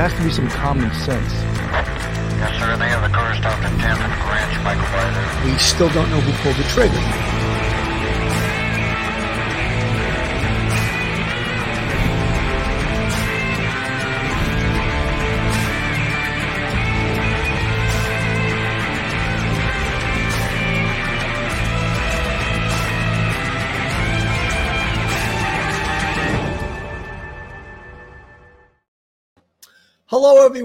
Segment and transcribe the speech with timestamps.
[0.00, 1.30] There has to be some common sense.
[2.40, 2.74] Yes, sir.
[2.78, 5.44] They have the car stopped 10th and Ranch, Michael Weiser.
[5.44, 7.29] We still don't know who pulled the trigger.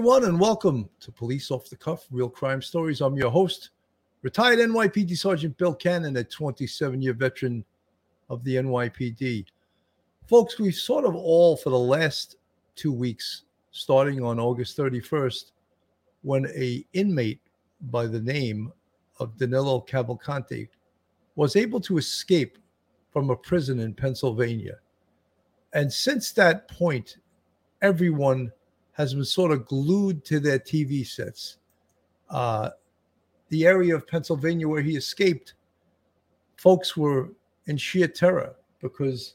[0.06, 3.00] Everyone, and welcome to Police Off the Cuff Real Crime Stories.
[3.00, 3.70] I'm your host,
[4.22, 7.64] retired NYPD Sergeant Bill Cannon, a 27 year veteran
[8.30, 9.46] of the NYPD.
[10.28, 12.36] Folks, we've sort of all, for the last
[12.76, 15.50] two weeks, starting on August 31st,
[16.22, 17.40] when a inmate
[17.90, 18.72] by the name
[19.18, 20.68] of Danelo Cavalcante
[21.34, 22.58] was able to escape
[23.12, 24.76] from a prison in Pennsylvania.
[25.72, 27.16] And since that point,
[27.82, 28.52] everyone
[28.96, 31.58] has been sort of glued to their TV sets.
[32.30, 32.70] Uh,
[33.50, 35.52] the area of Pennsylvania where he escaped,
[36.56, 37.28] folks were
[37.66, 39.34] in sheer terror because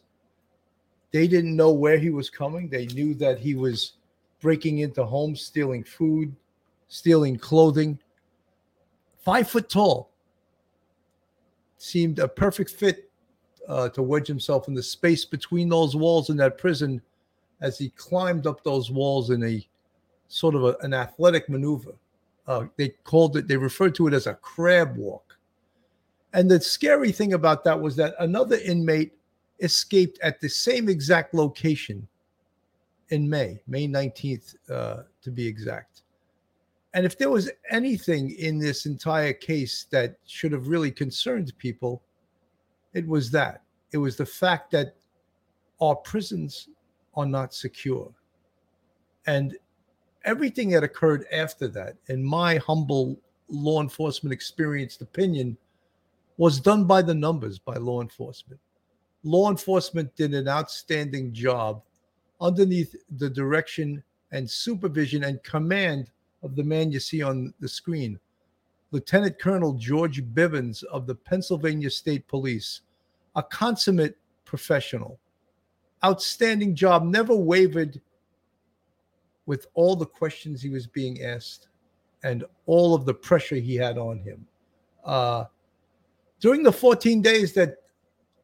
[1.11, 2.69] they didn't know where he was coming.
[2.69, 3.93] They knew that he was
[4.39, 6.35] breaking into homes, stealing food,
[6.87, 7.99] stealing clothing.
[9.23, 10.09] Five foot tall.
[11.77, 13.11] Seemed a perfect fit
[13.67, 16.99] uh, to wedge himself in the space between those walls in that prison
[17.61, 19.65] as he climbed up those walls in a
[20.27, 21.93] sort of a, an athletic maneuver.
[22.47, 25.37] Uh, they called it, they referred to it as a crab walk.
[26.33, 29.13] And the scary thing about that was that another inmate
[29.59, 32.07] escaped at the same exact location
[33.09, 36.03] in May, May 19th, uh, to be exact.
[36.93, 42.01] And if there was anything in this entire case that should have really concerned people,
[42.93, 43.61] it was that.
[43.91, 44.95] It was the fact that
[45.81, 46.69] our prisons
[47.15, 48.11] are not secure.
[49.25, 49.57] And
[50.23, 55.57] everything that occurred after that, in my humble law enforcement experienced opinion,
[56.37, 58.59] was done by the numbers by law enforcement.
[59.23, 61.83] Law enforcement did an outstanding job
[62.39, 66.09] underneath the direction and supervision and command
[66.41, 68.19] of the man you see on the screen,
[68.91, 72.81] Lieutenant Colonel George Bivens of the Pennsylvania State Police,
[73.35, 75.19] a consummate professional
[76.03, 77.99] outstanding job, never wavered
[79.45, 81.67] with all the questions he was being asked
[82.23, 84.45] and all of the pressure he had on him.
[85.03, 85.45] Uh,
[86.39, 87.77] during the 14 days that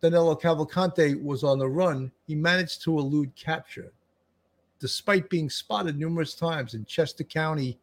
[0.01, 3.91] Danelo Cavalcante was on the run, he managed to elude capture,
[4.79, 7.79] despite being spotted numerous times in Chester County,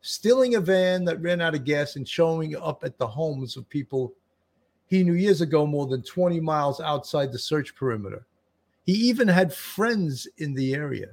[0.00, 3.68] stealing a van that ran out of gas and showing up at the homes of
[3.68, 4.12] people
[4.86, 8.26] he knew years ago more than 20 miles outside the search perimeter.
[8.84, 11.08] He even had friends in the area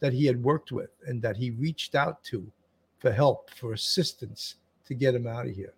[0.00, 2.50] that he had worked with and that he reached out to
[2.98, 4.56] for help, for assistance
[4.86, 5.74] to get him out of here.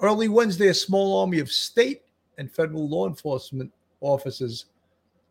[0.00, 2.02] Early Wednesday, a small army of state
[2.38, 4.66] and federal law enforcement officers,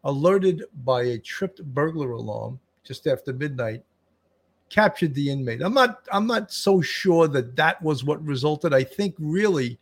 [0.03, 3.83] alerted by a tripped burglar alarm just after midnight,
[4.69, 5.61] captured the inmate.
[5.61, 8.73] I'm not I'm not so sure that that was what resulted.
[8.73, 9.77] I think really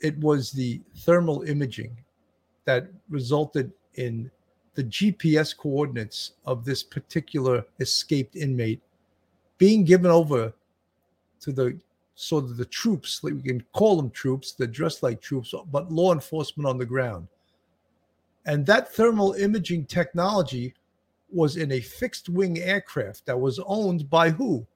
[0.00, 1.96] it was the thermal imaging
[2.64, 4.30] that resulted in
[4.74, 8.80] the GPS coordinates of this particular escaped inmate
[9.58, 10.52] being given over
[11.40, 11.76] to the
[12.14, 16.12] sort of the troops, we can call them troops, they're dressed like troops, but law
[16.12, 17.26] enforcement on the ground.
[18.46, 20.74] And that thermal imaging technology
[21.30, 24.66] was in a fixed wing aircraft that was owned by who?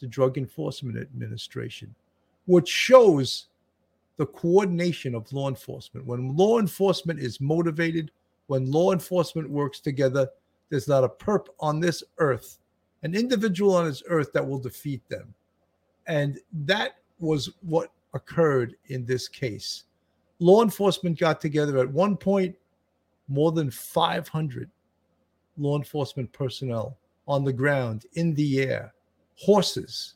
[0.00, 1.94] The Drug Enforcement Administration,
[2.46, 3.46] which shows
[4.16, 6.06] the coordination of law enforcement.
[6.06, 8.10] When law enforcement is motivated,
[8.50, 10.28] when law enforcement works together,
[10.70, 12.58] there's not a perp on this earth,
[13.04, 15.32] an individual on this earth that will defeat them.
[16.08, 19.84] And that was what occurred in this case.
[20.40, 22.56] Law enforcement got together at one point,
[23.28, 24.68] more than 500
[25.56, 26.98] law enforcement personnel
[27.28, 28.92] on the ground, in the air,
[29.36, 30.14] horses,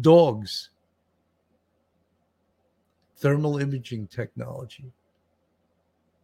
[0.00, 0.70] dogs,
[3.16, 4.92] thermal imaging technology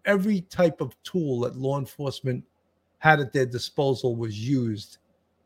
[0.05, 2.44] every type of tool that law enforcement
[2.99, 4.99] had at their disposal was used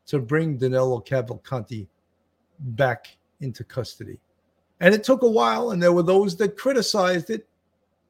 [0.07, 1.87] to bring Danelo Cavalcante
[2.59, 4.19] back into custody.
[4.81, 7.47] And it took a while, and there were those that criticized it.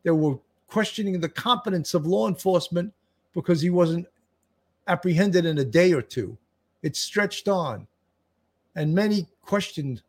[0.02, 2.92] They were questioning the competence of law enforcement
[3.32, 4.06] because he wasn't
[4.88, 6.36] apprehended in a day or two.
[6.82, 7.86] It stretched on.
[8.76, 10.02] And many questioned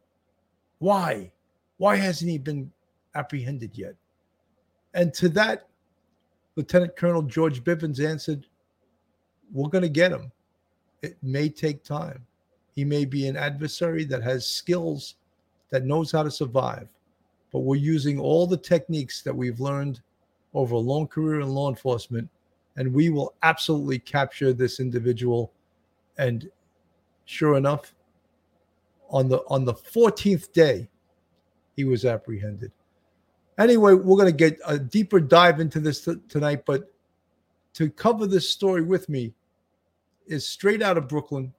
[0.79, 1.31] why?
[1.77, 2.71] Why hasn't he been
[3.13, 3.95] apprehended yet?
[4.93, 5.67] And to that,
[6.55, 8.47] Lieutenant Colonel George Bivens answered,
[9.51, 10.31] We're going to get him.
[11.01, 12.25] It may take time.
[12.73, 15.15] He may be an adversary that has skills
[15.69, 16.87] that knows how to survive.
[17.51, 20.01] But we're using all the techniques that we've learned
[20.53, 22.29] over a long career in law enforcement,
[22.77, 25.51] and we will absolutely capture this individual.
[26.17, 26.49] And
[27.25, 27.93] sure enough,
[29.09, 30.89] on the on the 14th day,
[31.75, 32.71] he was apprehended.
[33.57, 36.91] Anyway, we're going to get a deeper dive into this t- tonight, but
[37.73, 39.33] to cover this story with me
[40.27, 41.53] is straight out of Brooklyn,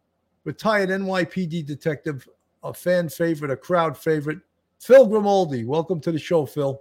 [0.45, 2.29] retired NYPD detective,
[2.63, 4.41] a fan favorite, a crowd favorite,
[4.79, 5.65] Phil Grimaldi.
[5.65, 6.79] Welcome to the show, Phil.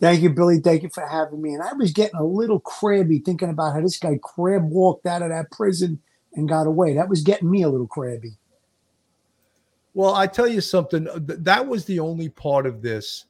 [0.00, 0.60] Thank you, Billy.
[0.60, 1.54] Thank you for having me.
[1.54, 5.22] And I was getting a little crabby thinking about how this guy crab walked out
[5.22, 6.00] of that prison
[6.34, 6.94] and got away.
[6.94, 8.36] That was getting me a little crabby.
[9.94, 11.08] Well, I tell you something.
[11.14, 13.26] That was the only part of this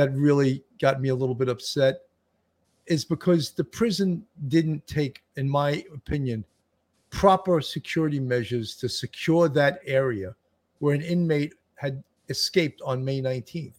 [0.00, 2.00] that really got me a little bit upset,
[2.86, 6.42] is because the prison didn't take, in my opinion,
[7.10, 10.34] proper security measures to secure that area
[10.78, 13.74] where an inmate had escaped on May 19th.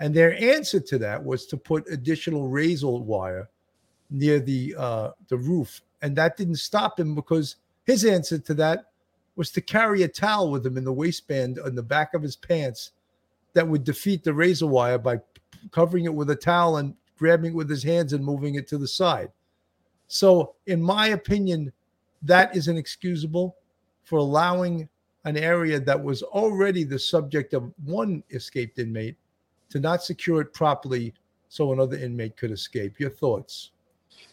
[0.00, 3.50] And their answer to that was to put additional razor wire
[4.10, 8.86] near the uh, the roof, and that didn't stop him because his answer to that
[9.36, 12.36] was to carry a towel with him in the waistband on the back of his
[12.36, 12.92] pants
[13.54, 15.20] that would defeat the razor wire by
[15.70, 18.78] covering it with a towel and grabbing it with his hands and moving it to
[18.78, 19.30] the side.
[20.08, 21.72] So, in my opinion,
[22.22, 23.56] that is inexcusable
[24.04, 24.88] for allowing
[25.24, 29.16] an area that was already the subject of one escaped inmate
[29.70, 31.14] to not secure it properly
[31.48, 32.98] so another inmate could escape.
[32.98, 33.70] Your thoughts?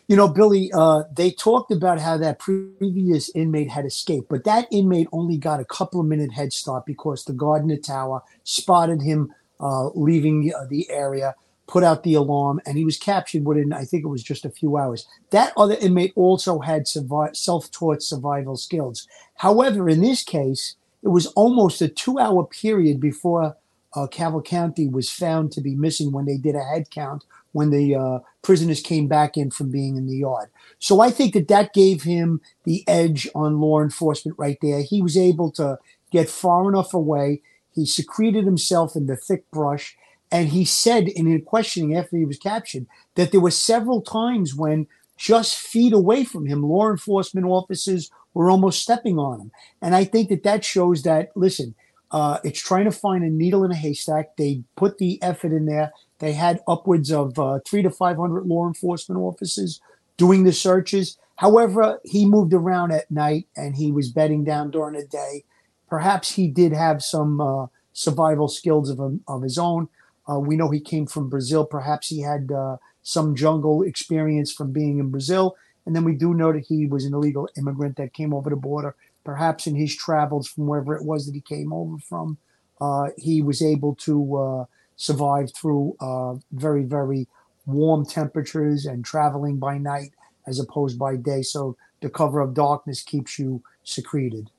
[0.07, 4.67] You know, Billy, uh, they talked about how that previous inmate had escaped, but that
[4.71, 8.21] inmate only got a couple of minute head start because the guard in the tower
[8.43, 11.35] spotted him uh, leaving uh, the area,
[11.67, 14.49] put out the alarm, and he was captured within, I think it was just a
[14.49, 15.07] few hours.
[15.31, 19.07] That other inmate also had self taught survival skills.
[19.35, 23.55] However, in this case, it was almost a two hour period before
[23.95, 27.95] uh, Cavalcante was found to be missing when they did a head count when the
[27.95, 30.49] uh, prisoners came back in from being in the yard.
[30.77, 34.81] So I think that that gave him the edge on law enforcement right there.
[34.81, 35.79] He was able to
[36.11, 37.41] get far enough away.
[37.73, 39.95] He secreted himself in the thick brush.
[40.31, 42.85] And he said in a questioning after he was captured
[43.15, 44.87] that there were several times when
[45.17, 49.51] just feet away from him, law enforcement officers were almost stepping on him.
[49.81, 51.75] And I think that that shows that, listen,
[52.11, 54.37] uh, it's trying to find a needle in a haystack.
[54.37, 55.91] They put the effort in there.
[56.19, 59.81] They had upwards of uh, three to 500 law enforcement officers
[60.17, 61.17] doing the searches.
[61.35, 65.43] However, he moved around at night and he was bedding down during the day.
[65.89, 69.89] Perhaps he did have some uh, survival skills of, of his own.
[70.29, 71.65] Uh, we know he came from Brazil.
[71.65, 75.55] Perhaps he had uh, some jungle experience from being in Brazil.
[75.85, 78.55] And then we do know that he was an illegal immigrant that came over the
[78.55, 82.37] border perhaps in his travels from wherever it was that he came over from,
[82.81, 84.65] uh, he was able to uh,
[84.95, 87.27] survive through uh, very, very
[87.67, 90.11] warm temperatures and traveling by night
[90.47, 91.43] as opposed by day.
[91.43, 94.49] So the cover of darkness keeps you secreted.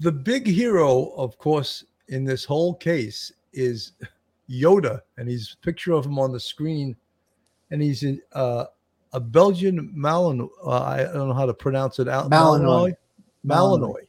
[0.00, 3.92] The big hero, of course, in this whole case is
[4.48, 6.94] Yoda, and he's a picture of him on the screen,
[7.70, 8.66] and he's in, uh,
[9.12, 10.50] a Belgian Malinois.
[10.64, 12.06] Uh, I don't know how to pronounce it.
[12.08, 12.28] Malinois.
[12.30, 12.96] Malinois.
[13.46, 14.06] Malinois,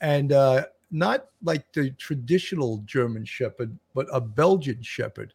[0.00, 5.32] and uh, not like the traditional German Shepherd, but a Belgian Shepherd.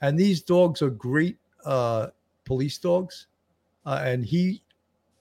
[0.00, 2.08] And these dogs are great uh,
[2.44, 3.26] police dogs,
[3.84, 4.62] uh, and he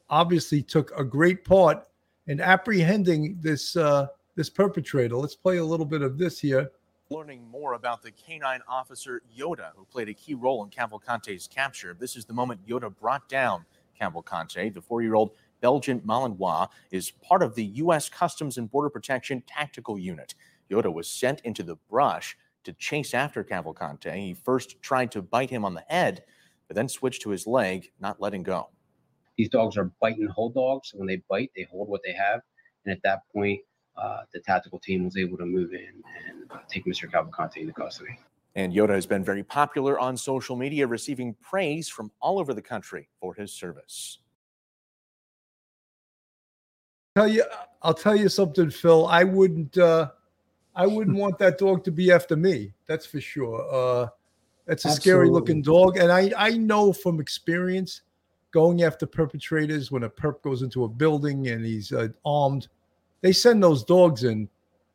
[0.09, 1.87] obviously took a great part
[2.27, 5.15] in apprehending this uh, this perpetrator.
[5.15, 6.71] Let's play a little bit of this here.
[7.09, 11.95] Learning more about the canine officer Yoda, who played a key role in Cavalcante's capture.
[11.99, 13.65] This is the moment Yoda brought down
[13.99, 14.73] Cavalcante.
[14.73, 18.07] The four-year-old Belgian Malinois is part of the U.S.
[18.07, 20.35] Customs and Border Protection Tactical Unit.
[20.71, 24.15] Yoda was sent into the brush to chase after Cavalcante.
[24.15, 26.23] He first tried to bite him on the head,
[26.67, 28.69] but then switched to his leg, not letting go.
[29.41, 30.91] These dogs are bite and hold dogs.
[30.93, 32.41] When they bite, they hold what they have.
[32.85, 33.59] And at that point,
[33.97, 37.09] uh, the tactical team was able to move in and uh, take Mr.
[37.09, 38.19] Cavalcante into custody.
[38.53, 42.61] And Yoda has been very popular on social media, receiving praise from all over the
[42.61, 44.19] country for his service
[47.15, 47.43] tell you
[47.81, 49.07] I'll tell you something, Phil.
[49.07, 50.11] I wouldn't uh
[50.75, 52.73] I wouldn't want that dog to be after me.
[52.87, 53.67] That's for sure.
[53.71, 54.07] Uh
[54.67, 55.01] it's a Absolutely.
[55.01, 55.97] scary looking dog.
[55.97, 58.01] And I I know from experience
[58.51, 62.67] going after perpetrators when a perp goes into a building and he's uh, armed,
[63.21, 64.49] they send those dogs in.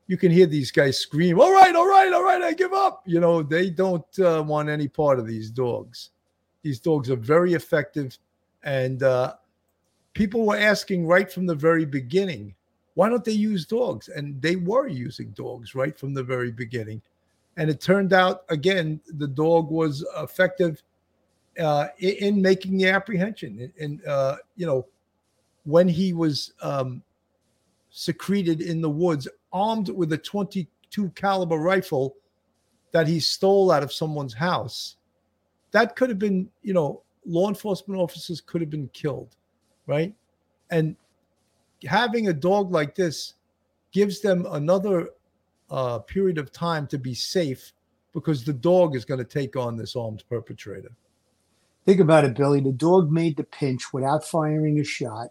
[0.08, 3.02] You can hear these guys scream, "All right, all right, all right, I give up."
[3.06, 6.10] You know, they don't uh, want any part of these dogs.
[6.62, 8.18] These dogs are very effective
[8.62, 9.34] and uh
[10.16, 12.54] people were asking right from the very beginning,
[12.94, 14.08] why don't they use dogs?
[14.08, 17.02] And they were using dogs right from the very beginning.
[17.58, 20.82] And it turned out, again, the dog was effective
[21.58, 23.72] uh, in, in making the apprehension.
[23.80, 24.86] And, uh, you know,
[25.64, 27.02] when he was um,
[27.90, 32.16] secreted in the woods, armed with a 22 caliber rifle
[32.92, 34.96] that he stole out of someone's house,
[35.72, 39.36] that could have been, you know, law enforcement officers could have been killed,
[39.86, 40.14] right?
[40.70, 40.96] And
[41.84, 43.34] having a dog like this
[43.92, 45.10] gives them another
[45.70, 47.72] uh, period of time to be safe
[48.12, 50.90] because the dog is going to take on this armed perpetrator.
[51.86, 52.60] Think about it, Billy.
[52.60, 55.28] The dog made the pinch without firing a shot.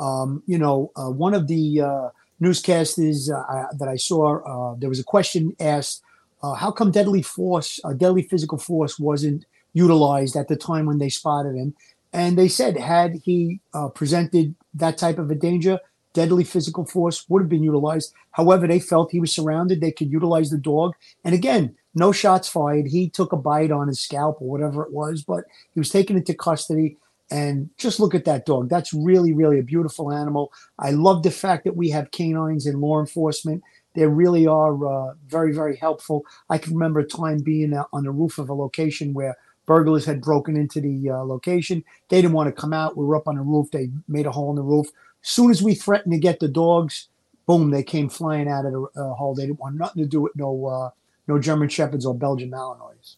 [0.00, 2.08] Um, you know, uh, one of the uh,
[2.40, 6.02] newscasters uh, that I saw, uh, there was a question asked,
[6.42, 10.96] uh, how come deadly force, uh, deadly physical force wasn't utilized at the time when
[10.98, 11.74] they spotted him?
[12.10, 13.60] And they said, had he
[13.94, 15.78] presented that type of a danger,
[16.14, 18.14] deadly physical force would have been utilized.
[18.30, 19.80] However, they felt he was surrounded.
[19.80, 20.94] They could utilize the dog.
[21.22, 22.86] And again, no shots fired.
[22.86, 26.16] He took a bite on his scalp or whatever it was, but he was taken
[26.16, 26.96] into custody.
[27.30, 28.70] And just look at that dog.
[28.70, 30.50] That's really, really a beautiful animal.
[30.78, 33.62] I love the fact that we have canines in law enforcement.
[33.94, 36.24] They really are uh, very, very helpful.
[36.48, 39.36] I can remember a time being on the roof of a location where
[39.66, 41.84] burglars had broken into the uh, location.
[42.08, 42.96] They didn't want to come out.
[42.96, 43.70] We were up on the roof.
[43.70, 44.86] They made a hole in the roof.
[45.22, 47.08] As soon as we threatened to get the dogs,
[47.46, 49.34] boom, they came flying out of the uh, hole.
[49.34, 50.90] They didn't want nothing to do with no uh,
[51.28, 53.16] no German Shepherds or Belgian Malinois.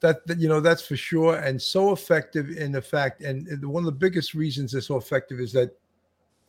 [0.00, 3.82] That, that, you know that's for sure, and so effective in the fact, and one
[3.82, 5.76] of the biggest reasons they're so effective is that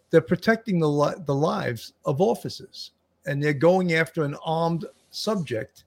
[0.09, 2.91] they're protecting the li- the lives of officers,
[3.27, 5.83] and they're going after an armed subject,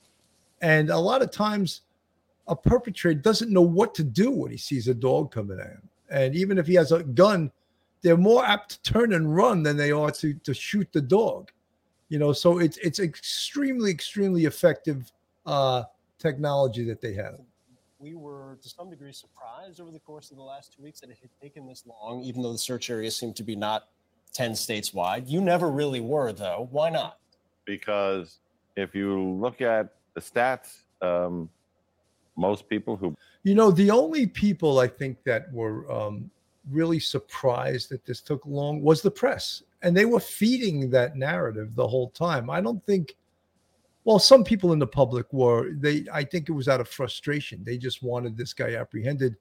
[0.62, 1.82] and a lot of times,
[2.46, 5.88] a perpetrator doesn't know what to do when he sees a dog coming at him,
[6.08, 7.50] and even if he has a gun,
[8.02, 11.50] they're more apt to turn and run than they are to to shoot the dog
[12.08, 15.10] you know so it's it's extremely extremely effective
[15.44, 15.82] uh
[16.18, 17.38] technology that they have.
[17.98, 21.10] We were to some degree surprised over the course of the last two weeks that
[21.10, 23.88] it had taken this long even though the search area seemed to be not
[24.32, 25.26] 10 states wide.
[25.28, 26.68] You never really were though.
[26.70, 27.18] Why not?
[27.64, 28.38] Because
[28.76, 31.48] if you look at the stats um
[32.36, 36.30] most people who you know the only people i think that were um
[36.70, 41.76] really surprised that this took long was the press and they were feeding that narrative
[41.76, 42.50] the whole time.
[42.50, 43.14] I don't think
[44.02, 47.62] well, some people in the public were they I think it was out of frustration.
[47.62, 49.36] They just wanted this guy apprehended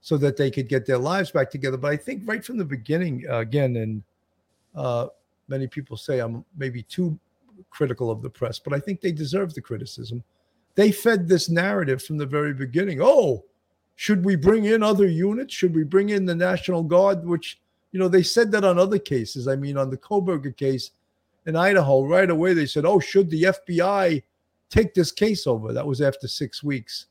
[0.00, 1.76] so that they could get their lives back together.
[1.76, 4.02] But I think right from the beginning, uh, again, and
[4.74, 5.08] uh,
[5.48, 7.18] many people say I'm maybe too
[7.68, 10.24] critical of the press, but I think they deserve the criticism.
[10.76, 13.00] They fed this narrative from the very beginning.
[13.02, 13.44] Oh,
[13.96, 15.52] should we bring in other units?
[15.52, 17.60] Should we bring in the National Guard, which
[17.92, 19.48] you know, they said that on other cases.
[19.48, 20.90] I mean, on the Kohberger case
[21.46, 24.22] in Idaho, right away they said, "Oh, should the FBI
[24.68, 27.06] take this case over?" That was after six weeks.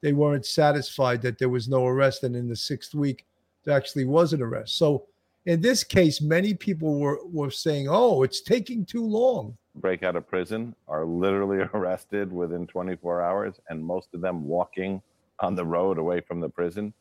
[0.00, 3.24] They weren't satisfied that there was no arrest, and in the sixth week,
[3.64, 4.76] there actually was an arrest.
[4.76, 5.06] So,
[5.46, 10.16] in this case, many people were were saying, "Oh, it's taking too long." Break out
[10.16, 15.02] of prison are literally arrested within 24 hours, and most of them walking
[15.40, 16.92] on the road away from the prison.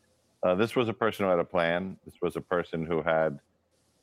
[0.45, 1.97] Uh, this was a person who had a plan.
[2.05, 3.39] This was a person who had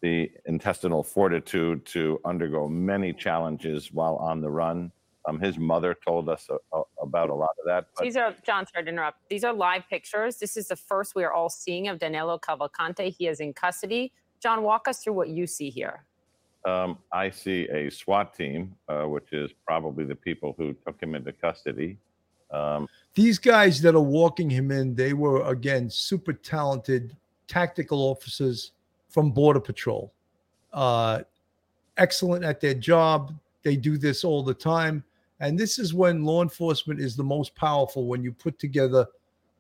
[0.00, 4.90] the intestinal fortitude to undergo many challenges while on the run.
[5.28, 7.87] Um, his mother told us a, a, about a lot of that.
[7.94, 9.18] But- These are, John, sorry to interrupt.
[9.28, 10.38] These are live pictures.
[10.38, 13.14] This is the first we are all seeing of Danelo Cavalcante.
[13.16, 14.11] He is in custody.
[14.42, 16.02] John, walk us through what you see here.
[16.64, 21.14] Um, I see a SWAT team, uh, which is probably the people who took him
[21.14, 21.99] into custody.
[22.50, 27.16] Um, These guys that are walking him in, they were again super talented
[27.47, 28.73] tactical officers
[29.09, 30.12] from Border Patrol.
[30.73, 31.21] Uh,
[31.99, 33.35] excellent at their job.
[33.62, 35.04] They do this all the time.
[35.40, 39.07] And this is when law enforcement is the most powerful when you put together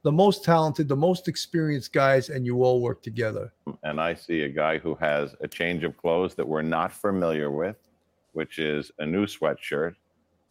[0.02, 3.52] the most talented, the most experienced guys, and you all work together.
[3.84, 7.50] And I see a guy who has a change of clothes that we're not familiar
[7.50, 7.76] with,
[8.32, 9.94] which is a new sweatshirt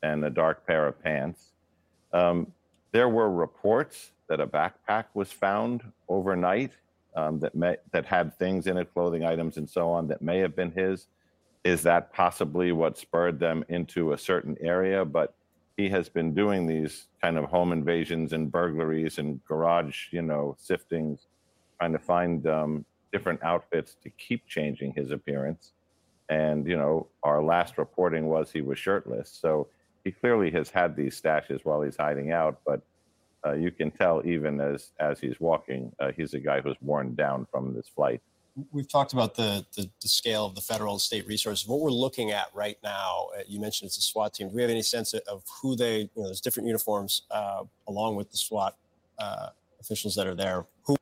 [0.04, 1.52] and a dark pair of pants.
[2.14, 2.52] Um,
[2.92, 6.72] there were reports that a backpack was found overnight
[7.16, 10.40] um, that may, that had things in it, clothing items and so on, that may
[10.40, 11.08] have been his.
[11.64, 15.06] Is that possibly what spurred them into a certain area?
[15.06, 15.34] But
[15.78, 20.56] he has been doing these kind of home invasions and burglaries and garage, you know,
[20.64, 21.20] siftings,
[21.78, 25.74] trying to find um, different outfits to keep changing his appearance.
[26.30, 29.30] And you know, our last reporting was he was shirtless.
[29.30, 29.68] So
[30.04, 32.82] he clearly has had these stashes while he's hiding out, but
[33.46, 37.16] uh, you can tell even as as he's walking, uh, he's a guy who's worn
[37.16, 38.22] down from this flight.
[38.72, 41.68] we've talked about the, the, the scale of the federal and state resources.
[41.68, 44.50] What we're looking at right now, uh, you mentioned it's a SWAT team.
[44.50, 46.02] Do we have any sense of who they?
[46.02, 48.76] You know, there's different uniforms uh, along with the SWAT
[49.18, 50.66] uh, officials that are there.
[50.84, 50.96] Who?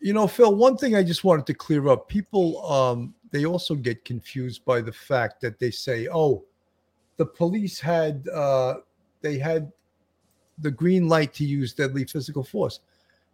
[0.00, 0.54] You know, Phil.
[0.54, 4.80] One thing I just wanted to clear up: people, um, they also get confused by
[4.80, 6.44] the fact that they say, "Oh,
[7.16, 8.76] the police had uh,
[9.20, 9.72] they had
[10.58, 12.80] the green light to use deadly physical force."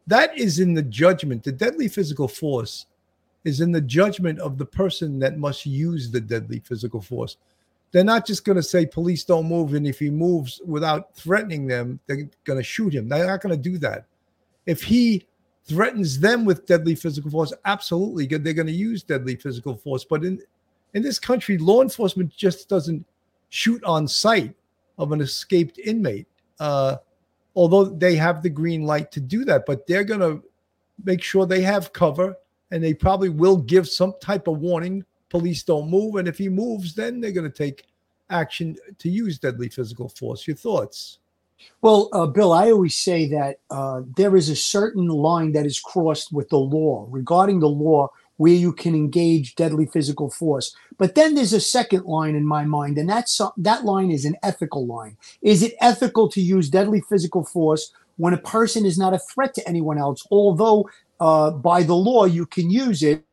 [0.07, 1.45] That is in the judgment.
[1.45, 2.87] The deadly physical force
[3.45, 7.37] is in the judgment of the person that must use the deadly physical force.
[7.93, 11.67] They're not just going to say police don't move, and if he moves without threatening
[11.67, 13.09] them, they're going to shoot him.
[13.09, 14.07] They're not going to do that.
[14.65, 15.27] If he
[15.65, 20.05] threatens them with deadly physical force, absolutely, they're going to use deadly physical force.
[20.05, 20.41] But in
[20.95, 23.05] in this country, law enforcement just doesn't
[23.53, 24.55] shoot on sight
[24.97, 26.27] of an escaped inmate.
[26.59, 26.97] Uh,
[27.55, 30.43] although they have the green light to do that, but they're going to
[31.05, 32.35] make sure they have cover
[32.71, 35.05] and they probably will give some type of warning.
[35.29, 36.15] Police don't move.
[36.15, 37.85] And if he moves, then they're going to take
[38.31, 40.47] action to use deadly physical force.
[40.47, 41.19] Your thoughts?
[41.83, 45.79] Well, uh, Bill, I always say that uh, there is a certain line that is
[45.79, 50.75] crossed with the law regarding the law where you can engage deadly physical force.
[51.03, 54.37] But then there's a second line in my mind, and that's that line is an
[54.45, 55.17] ethical line.
[55.43, 59.53] Is it ethical to use deadly physical force when a person is not a threat
[59.55, 60.25] to anyone else?
[60.31, 63.25] Although uh, by the law you can use it.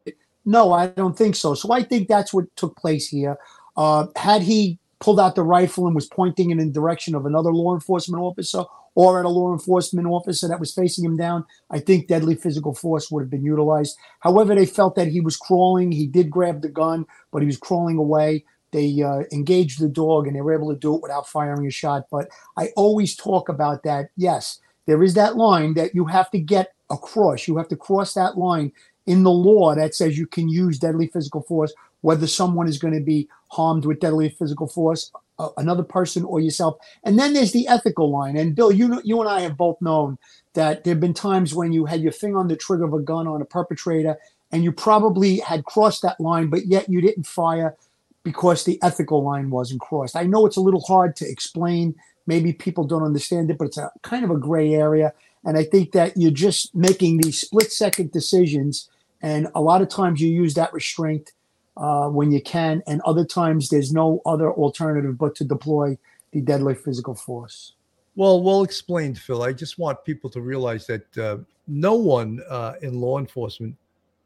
[0.46, 1.54] No, I don't think so.
[1.54, 3.38] So I think that's what took place here.
[3.78, 7.54] Uh, had he pulled out the rifle and was pointing in the direction of another
[7.54, 8.64] law enforcement officer
[9.00, 12.76] or at a law enforcement officer that was facing him down, I think deadly physical
[12.76, 13.98] force would have been utilized.
[14.20, 15.94] However, they felt that he was crawling.
[15.94, 18.44] He did grab the gun, but he was crawling away.
[18.74, 21.72] They uh, engaged the dog and they were able to do it without firing a
[21.72, 22.08] shot.
[22.12, 24.10] But I always talk about that.
[24.18, 27.48] Yes, there is that line that you have to get across.
[27.48, 28.74] You have to cross that line
[29.06, 32.96] in the law that says you can use deadly physical force, whether someone is going
[32.96, 35.10] to be harmed with deadly physical force
[35.58, 36.78] another person or yourself.
[37.04, 38.38] And then there's the ethical line.
[38.38, 40.18] And Bill, you know, you and I have both known
[40.54, 43.00] that there have been times when you had your finger on the trigger of a
[43.00, 44.18] gun on a perpetrator,
[44.52, 47.76] and you probably had crossed that line, but yet you didn't fire
[48.24, 50.16] because the ethical line wasn't crossed.
[50.16, 51.96] I know it's a little hard to explain.
[52.28, 55.14] Maybe people don't understand it, but it's a kind of a gray area.
[55.46, 58.90] And I think that you're just making these split second decisions.
[59.22, 61.32] And a lot of times you use that restraint
[61.80, 65.98] uh, when you can, and other times there's no other alternative but to deploy
[66.32, 67.74] the deadly physical force.
[68.16, 69.44] Well, well explained, Phil.
[69.44, 71.38] I just want people to realize that uh,
[71.68, 73.76] no one uh, in law enforcement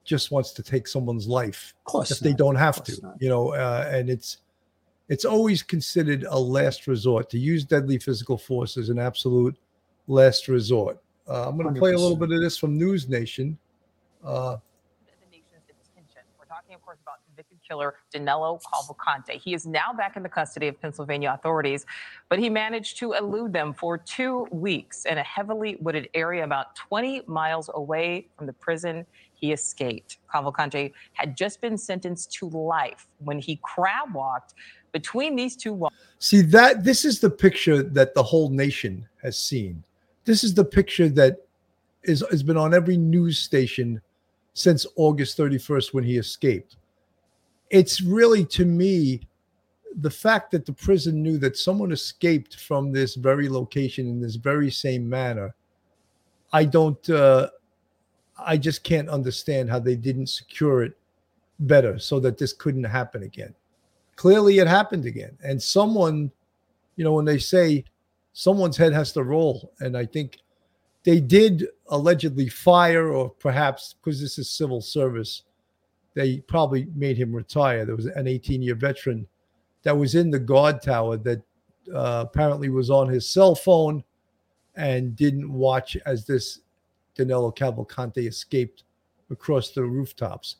[0.04, 2.30] just wants to take someone's life of course if not.
[2.30, 3.22] they don't have to, not.
[3.22, 3.54] you know.
[3.54, 4.40] Uh, and it's
[5.10, 9.56] it's always considered a last resort to use deadly physical force as an absolute
[10.08, 10.98] last resort.
[11.28, 13.58] Uh, I'm going to play a little bit of this from News Nation.
[14.24, 14.58] Uh,
[15.06, 16.22] the nation's attention.
[16.40, 19.40] We're talking, of course, about convicted killer Danelo Cavalcante.
[19.40, 21.86] He is now back in the custody of Pennsylvania authorities,
[22.30, 26.76] but he managed to elude them for two weeks in a heavily wooded area about
[26.76, 30.18] 20 miles away from the prison he escaped.
[30.34, 34.54] Cavalcante had just been sentenced to life when he crab walked
[34.92, 35.94] between these two walls.
[36.20, 39.84] See that this is the picture that the whole nation has seen.
[40.26, 41.46] This is the picture that
[42.04, 44.02] is has been on every news station
[44.54, 46.78] since August 31st when he escaped.
[47.74, 49.28] It's really to me
[49.98, 54.36] the fact that the prison knew that someone escaped from this very location in this
[54.36, 55.54] very same manner.
[56.54, 57.50] I don't uh
[58.38, 60.94] I just can't understand how they didn't secure it
[61.60, 63.54] better so that this couldn't happen again
[64.16, 66.32] clearly it happened again and someone
[66.96, 67.84] you know when they say
[68.34, 70.40] someone's head has to roll and i think
[71.04, 75.44] they did allegedly fire or perhaps because this is civil service
[76.14, 79.28] they probably made him retire there was an 18 year veteran
[79.84, 81.42] that was in the guard tower that
[81.94, 84.04] uh, apparently was on his cell phone
[84.76, 86.60] and didn't watch as this
[87.18, 88.84] danelo cavalcante escaped
[89.30, 90.58] across the rooftops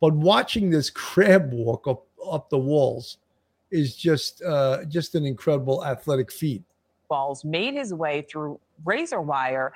[0.00, 3.18] but watching this crab walk up up the walls
[3.74, 6.62] is just uh, just an incredible athletic feat.
[7.08, 9.72] Balls made his way through razor wire,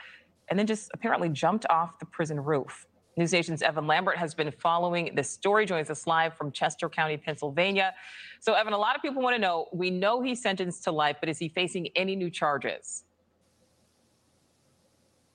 [0.49, 2.87] and then just apparently jumped off the prison roof.
[3.19, 7.17] News Nation's Evan Lambert has been following this story, joins us live from Chester County,
[7.17, 7.93] Pennsylvania.
[8.39, 11.17] So, Evan, a lot of people want to know we know he's sentenced to life,
[11.19, 13.03] but is he facing any new charges?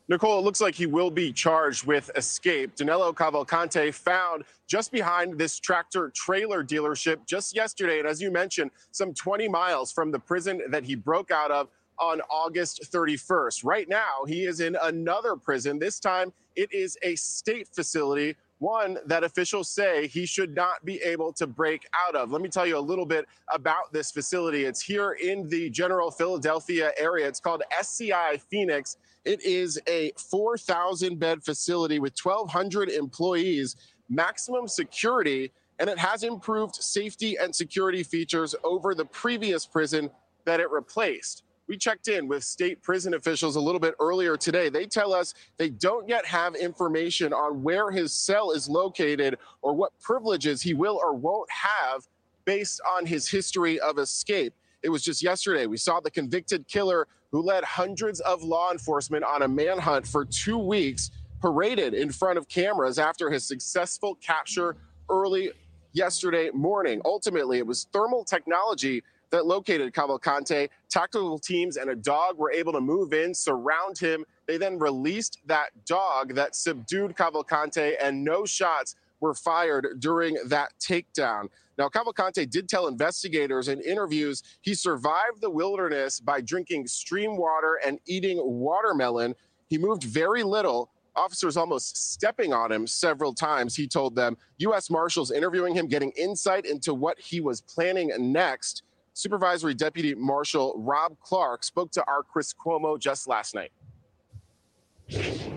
[0.07, 2.73] Nicole, it looks like he will be charged with escape.
[2.77, 7.99] Danelo Cavalcante found just behind this tractor trailer dealership just yesterday.
[7.99, 11.67] And as you mentioned, some 20 miles from the prison that he broke out of
[11.99, 13.63] on August 31st.
[13.63, 15.79] Right now, he is in another prison.
[15.79, 20.95] This time, it is a state facility one that officials say he should not be
[21.01, 22.31] able to break out of.
[22.31, 24.63] Let me tell you a little bit about this facility.
[24.63, 27.27] It's here in the general Philadelphia area.
[27.27, 28.95] It's called SCI Phoenix.
[29.25, 33.75] It is a 4,000 bed facility with 1,200 employees,
[34.09, 40.09] maximum security, and it has improved safety and security features over the previous prison
[40.45, 41.43] that it replaced.
[41.67, 44.67] We checked in with state prison officials a little bit earlier today.
[44.69, 49.73] They tell us they don't yet have information on where his cell is located or
[49.73, 52.05] what privileges he will or won't have
[52.45, 54.53] based on his history of escape.
[54.81, 59.23] It was just yesterday we saw the convicted killer who led hundreds of law enforcement
[59.23, 64.75] on a manhunt for two weeks paraded in front of cameras after his successful capture
[65.09, 65.51] early
[65.93, 67.01] yesterday morning.
[67.05, 69.01] Ultimately, it was thermal technology
[69.33, 70.69] that located Cavalcante.
[70.89, 74.23] Tactical teams and a dog were able to move in, surround him.
[74.47, 80.73] They then released that dog that subdued Cavalcante, and no shots were fired during that
[80.79, 81.49] takedown.
[81.79, 87.79] Now, Cavalcante did tell investigators in interviews he survived the wilderness by drinking stream water
[87.83, 89.33] and eating watermelon.
[89.67, 90.91] He moved very little.
[91.15, 94.37] Officers almost stepping on him several times, he told them.
[94.59, 94.91] U.S.
[94.91, 98.83] Marshals interviewing him, getting insight into what he was planning next.
[99.13, 103.71] Supervisory Deputy Marshal Rob Clark spoke to our Chris Cuomo just last night.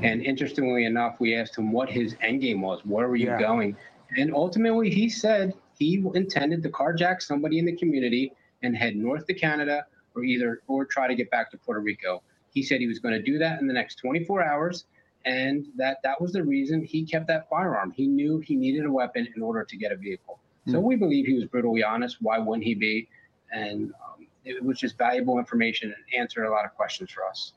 [0.02, 2.84] And interestingly enough, we asked him what his end game was.
[2.84, 3.38] Where were you Yeah.
[3.38, 3.76] going?
[4.18, 9.26] And ultimately, he said he intended to carjack somebody in the community and head north
[9.26, 12.22] to Canada or either or try to get back to Puerto Rico.
[12.50, 14.84] He said he was going to do that in the next 24 hours,
[15.24, 17.90] and that that was the reason he kept that firearm.
[17.90, 20.40] He knew he needed a weapon in order to get a vehicle.
[20.68, 20.86] So hmm.
[20.86, 22.18] we believe he was brutally honest.
[22.20, 23.08] Why wouldn't he be?
[23.52, 27.52] And um, it was just valuable information and answered a lot of questions for us.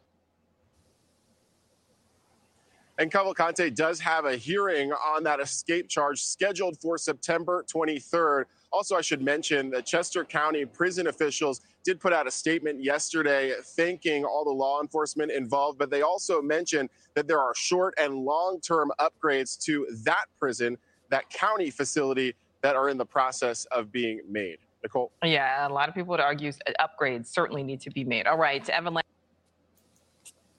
[2.99, 8.43] And Cavalcante does have a hearing on that escape charge scheduled for September 23rd.
[8.73, 13.53] Also, I should mention that Chester County prison officials did put out a statement yesterday
[13.77, 18.13] thanking all the law enforcement involved, but they also mentioned that there are short and
[18.13, 20.77] long term upgrades to that prison,
[21.09, 24.57] that county facility, that are in the process of being made.
[24.83, 25.11] Nicole?
[25.23, 28.27] Yeah, a lot of people would argue s- uh, upgrades certainly need to be made.
[28.27, 28.93] All right, Evan.
[28.93, 29.03] Lang-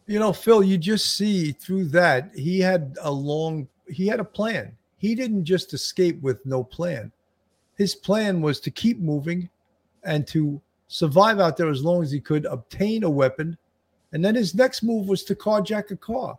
[0.07, 4.25] You know, Phil, you just see through that he had a long he had a
[4.25, 4.77] plan.
[4.99, 7.11] He didn't just escape with no plan.
[7.77, 9.49] His plan was to keep moving
[10.05, 13.57] and to survive out there as long as he could, obtain a weapon,
[14.13, 16.39] and then his next move was to carjack a car.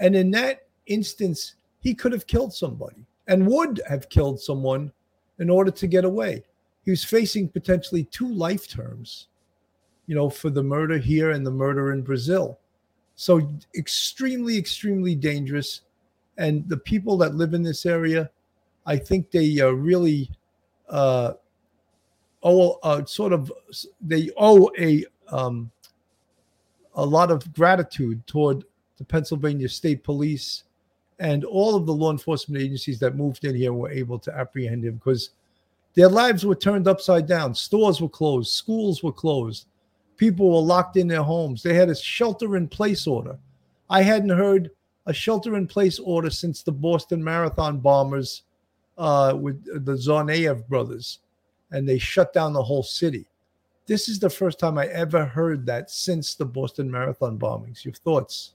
[0.00, 4.92] And in that instance, he could have killed somebody and would have killed someone
[5.38, 6.42] in order to get away.
[6.84, 9.28] He was facing potentially two life terms,
[10.06, 12.58] you know, for the murder here and the murder in Brazil.
[13.14, 15.82] So extremely, extremely dangerous.
[16.38, 18.30] And the people that live in this area,
[18.84, 20.30] I think they uh, really
[20.88, 21.34] uh,
[22.42, 23.52] owe uh, sort of
[24.00, 25.70] they owe a um,
[26.94, 28.64] a lot of gratitude toward
[28.98, 30.64] the Pennsylvania State Police
[31.18, 34.84] and all of the law enforcement agencies that moved in here were able to apprehend
[34.84, 35.30] him because
[35.94, 37.54] their lives were turned upside down.
[37.54, 39.66] Stores were closed, schools were closed,
[40.16, 41.62] people were locked in their homes.
[41.62, 43.38] They had a shelter in place order.
[43.90, 44.70] I hadn't heard
[45.06, 48.44] a shelter in place order since the Boston Marathon bombers
[48.96, 51.18] uh, with the Tsarnaev brothers,
[51.70, 53.26] and they shut down the whole city.
[53.86, 57.84] This is the first time I ever heard that since the Boston Marathon bombings.
[57.84, 58.54] Your thoughts?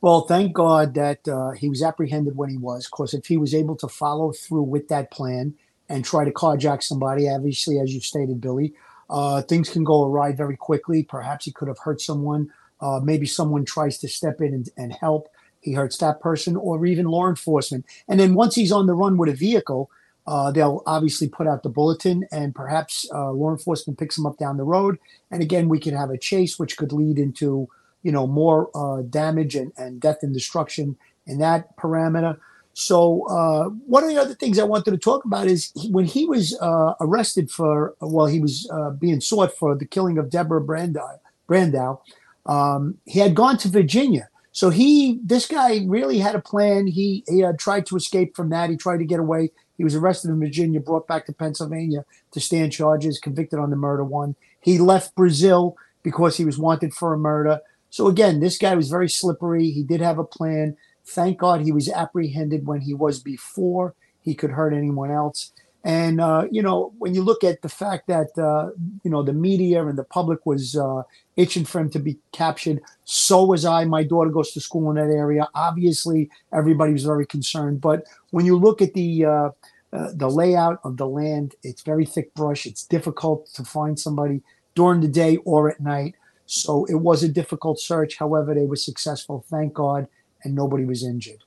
[0.00, 3.54] Well, thank God that uh, he was apprehended when he was, because if he was
[3.54, 5.54] able to follow through with that plan
[5.88, 8.74] and try to carjack somebody, obviously, as you stated, Billy,
[9.10, 11.02] uh, things can go awry very quickly.
[11.02, 12.50] Perhaps he could have hurt someone.
[12.80, 15.28] Uh, maybe someone tries to step in and, and help.
[15.60, 17.84] He hurts that person, or even law enforcement.
[18.06, 19.90] And then once he's on the run with a vehicle,
[20.26, 24.36] uh, they'll obviously put out the bulletin, and perhaps uh, law enforcement picks him up
[24.36, 24.98] down the road.
[25.30, 27.68] And again, we could have a chase, which could lead into
[28.02, 32.38] you know more uh, damage and, and death and destruction in that parameter.
[32.74, 36.04] So uh, one of the other things I wanted to talk about is he, when
[36.04, 40.30] he was uh, arrested for well, he was uh, being sought for the killing of
[40.30, 41.18] Deborah Brandão.
[41.48, 41.98] Brandão.
[42.46, 46.86] Um, he had gone to Virginia, so he this guy really had a plan.
[46.86, 48.70] He he uh, tried to escape from that.
[48.70, 49.50] He tried to get away.
[49.76, 53.76] He was arrested in Virginia, brought back to Pennsylvania to stand charges, convicted on the
[53.76, 54.34] murder one.
[54.60, 57.60] He left Brazil because he was wanted for a murder.
[57.90, 59.70] So again, this guy was very slippery.
[59.70, 60.76] He did have a plan.
[61.04, 65.52] Thank God he was apprehended when he was before he could hurt anyone else.
[65.84, 68.70] And uh, you know, when you look at the fact that uh,
[69.04, 71.02] you know the media and the public was uh,
[71.36, 73.84] itching for him to be captured, so was I.
[73.84, 75.48] My daughter goes to school in that area.
[75.54, 77.80] Obviously, everybody was very concerned.
[77.80, 79.50] But when you look at the uh,
[79.92, 82.66] uh, the layout of the land, it's very thick brush.
[82.66, 84.42] It's difficult to find somebody
[84.74, 86.16] during the day or at night.
[86.50, 88.16] So it was a difficult search.
[88.16, 90.08] However, they were successful, thank God,
[90.42, 91.44] and nobody was injured.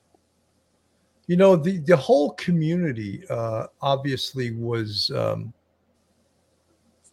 [1.26, 5.52] You know, the, the whole community uh, obviously was, um,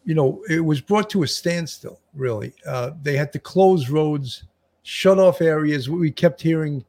[0.06, 2.54] you know, it was brought to a standstill, really.
[2.64, 4.44] Uh, they had to close roads,
[4.84, 5.90] shut off areas.
[5.90, 6.86] We kept hearing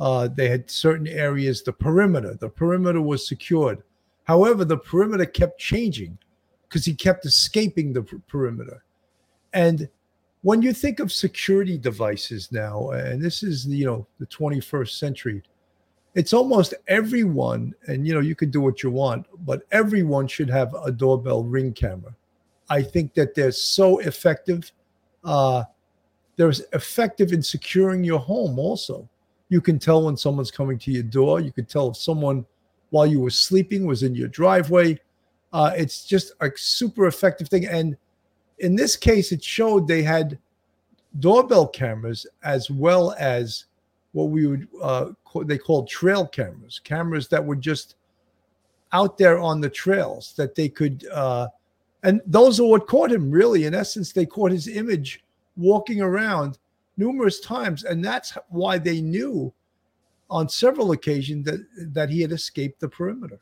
[0.00, 3.84] uh, they had certain areas, the perimeter, the perimeter was secured.
[4.24, 6.18] However, the perimeter kept changing
[6.68, 8.82] because he kept escaping the per- perimeter.
[9.52, 9.88] And
[10.42, 15.42] when you think of security devices now, and this is you know the 21st century,
[16.14, 20.50] it's almost everyone, and you know you can do what you want, but everyone should
[20.50, 22.14] have a doorbell ring camera.
[22.68, 24.70] I think that they're so effective.
[25.24, 25.64] Uh,
[26.36, 28.58] they're effective in securing your home.
[28.58, 29.08] Also,
[29.48, 31.40] you can tell when someone's coming to your door.
[31.40, 32.44] You can tell if someone,
[32.90, 34.98] while you were sleeping, was in your driveway.
[35.52, 37.96] Uh, it's just a super effective thing, and
[38.62, 40.38] in this case, it showed they had
[41.18, 43.66] doorbell cameras as well as
[44.12, 45.10] what we would uh,
[45.44, 47.96] they called trail cameras, cameras that were just
[48.92, 51.48] out there on the trails that they could, uh,
[52.02, 53.30] and those are what caught him.
[53.30, 55.24] Really, in essence, they caught his image
[55.56, 56.58] walking around
[56.96, 59.52] numerous times, and that's why they knew
[60.30, 63.40] on several occasions that that he had escaped the perimeter.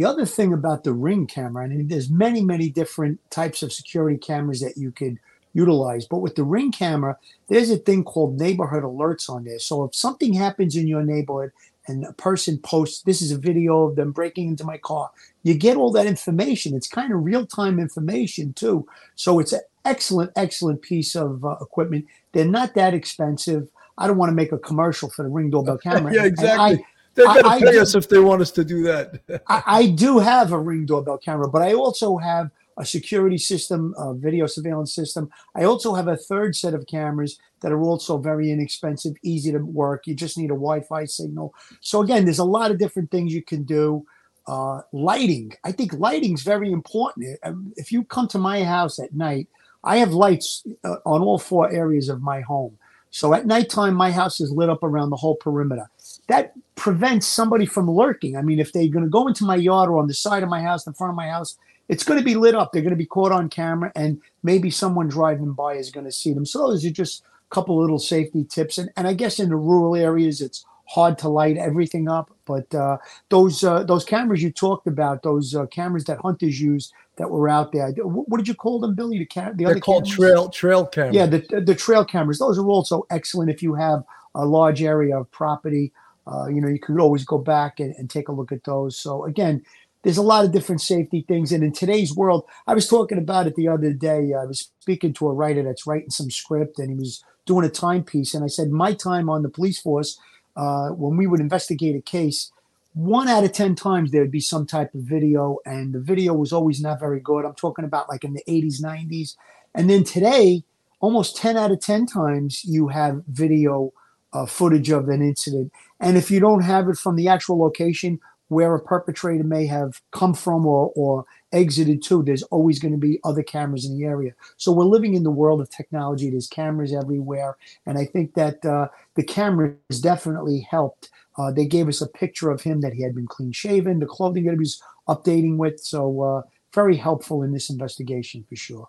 [0.00, 4.16] The other thing about the ring camera, and there's many, many different types of security
[4.16, 5.18] cameras that you could
[5.52, 9.58] utilize, but with the ring camera, there's a thing called neighborhood alerts on there.
[9.58, 11.52] So if something happens in your neighborhood
[11.86, 15.10] and a person posts, this is a video of them breaking into my car,
[15.42, 16.74] you get all that information.
[16.74, 18.88] It's kind of real time information too.
[19.16, 22.06] So it's an excellent, excellent piece of uh, equipment.
[22.32, 23.68] They're not that expensive.
[23.98, 26.14] I don't want to make a commercial for the ring doorbell camera.
[26.14, 26.86] yeah, exactly.
[27.28, 28.82] I- They're going I- I to pay do- us if they want us to do
[28.84, 29.20] that.
[29.46, 33.94] I, I do have a ring doorbell camera, but I also have a security system,
[33.98, 35.28] a video surveillance system.
[35.54, 39.58] I also have a third set of cameras that are also very inexpensive, easy to
[39.58, 40.06] work.
[40.06, 41.54] You just need a Wi-Fi signal.
[41.82, 44.06] So again, there's a lot of different things you can do.
[44.46, 47.38] Uh, lighting, I think lighting is very important.
[47.44, 49.48] Um, If you come to my house at night,
[49.84, 52.78] I have lights uh, on all four areas of my home.
[53.10, 55.90] So at nighttime, my house is lit up around the whole perimeter.
[56.28, 58.36] That prevents somebody from lurking.
[58.36, 60.48] I mean, if they're going to go into my yard or on the side of
[60.48, 61.56] my house, the front of my house,
[61.88, 62.70] it's going to be lit up.
[62.72, 66.12] They're going to be caught on camera, and maybe someone driving by is going to
[66.12, 66.46] see them.
[66.46, 68.78] So those are just a couple little safety tips.
[68.78, 72.30] And, and I guess in the rural areas, it's hard to light everything up.
[72.44, 76.92] But uh, those uh, those cameras you talked about, those uh, cameras that hunters use
[77.20, 77.90] that were out there.
[77.98, 79.18] What, did you call them, Billy?
[79.18, 80.16] The, ca- the They're other called cameras?
[80.16, 81.16] trail trail cameras.
[81.16, 82.38] Yeah, the the trail cameras.
[82.38, 84.02] Those are also excellent if you have
[84.34, 85.92] a large area of property.
[86.26, 88.98] Uh, you know, you could always go back and, and take a look at those.
[88.98, 89.62] So again,
[90.02, 91.52] there's a lot of different safety things.
[91.52, 94.32] And in today's world, I was talking about it the other day.
[94.32, 97.68] I was speaking to a writer that's writing some script, and he was doing a
[97.68, 98.32] timepiece.
[98.34, 100.18] And I said, my time on the police force,
[100.56, 102.50] uh, when we would investigate a case,
[102.94, 106.52] one out of 10 times there'd be some type of video, and the video was
[106.52, 107.44] always not very good.
[107.44, 109.36] I'm talking about like in the 80s, 90s.
[109.74, 110.64] And then today,
[111.00, 113.92] almost 10 out of 10 times you have video
[114.32, 115.72] uh, footage of an incident.
[116.00, 120.00] And if you don't have it from the actual location where a perpetrator may have
[120.10, 124.04] come from or, or exited to, there's always going to be other cameras in the
[124.04, 124.32] area.
[124.56, 126.30] So we're living in the world of technology.
[126.30, 127.56] There's cameras everywhere.
[127.86, 131.10] And I think that uh, the cameras definitely helped.
[131.38, 134.06] Uh, they gave us a picture of him that he had been clean shaven, the
[134.06, 135.80] clothing that he was updating with.
[135.80, 136.42] So uh,
[136.74, 138.88] very helpful in this investigation for sure.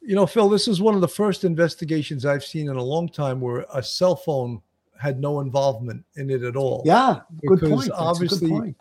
[0.00, 3.08] You know, Phil, this is one of the first investigations I've seen in a long
[3.08, 4.60] time where a cell phone
[5.00, 6.82] had no involvement in it at all.
[6.84, 7.80] Yeah, good point.
[7.80, 8.76] That's obviously good point.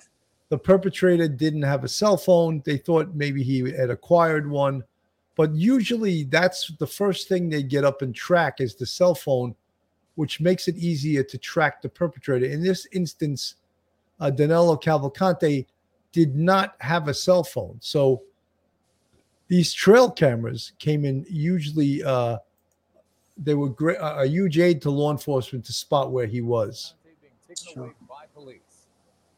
[0.50, 2.62] the perpetrator didn't have a cell phone.
[2.66, 4.84] They thought maybe he had acquired one.
[5.36, 9.56] But usually that's the first thing they get up and track is the cell phone,
[10.16, 12.46] which makes it easier to track the perpetrator.
[12.46, 13.56] In this instance,
[14.20, 15.66] uh, Danelo Cavalcante
[16.12, 17.78] did not have a cell phone.
[17.82, 18.22] So
[19.48, 22.38] these trail cameras came in hugely, uh,
[23.38, 26.94] they were great, a a huge aid to law enforcement to spot where he was.
[27.04, 28.60] being taken away by police.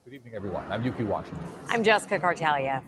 [0.03, 0.69] Good evening, everyone.
[0.71, 1.43] I'm Ukee Washington.
[1.69, 2.83] I'm Jessica Kartalija.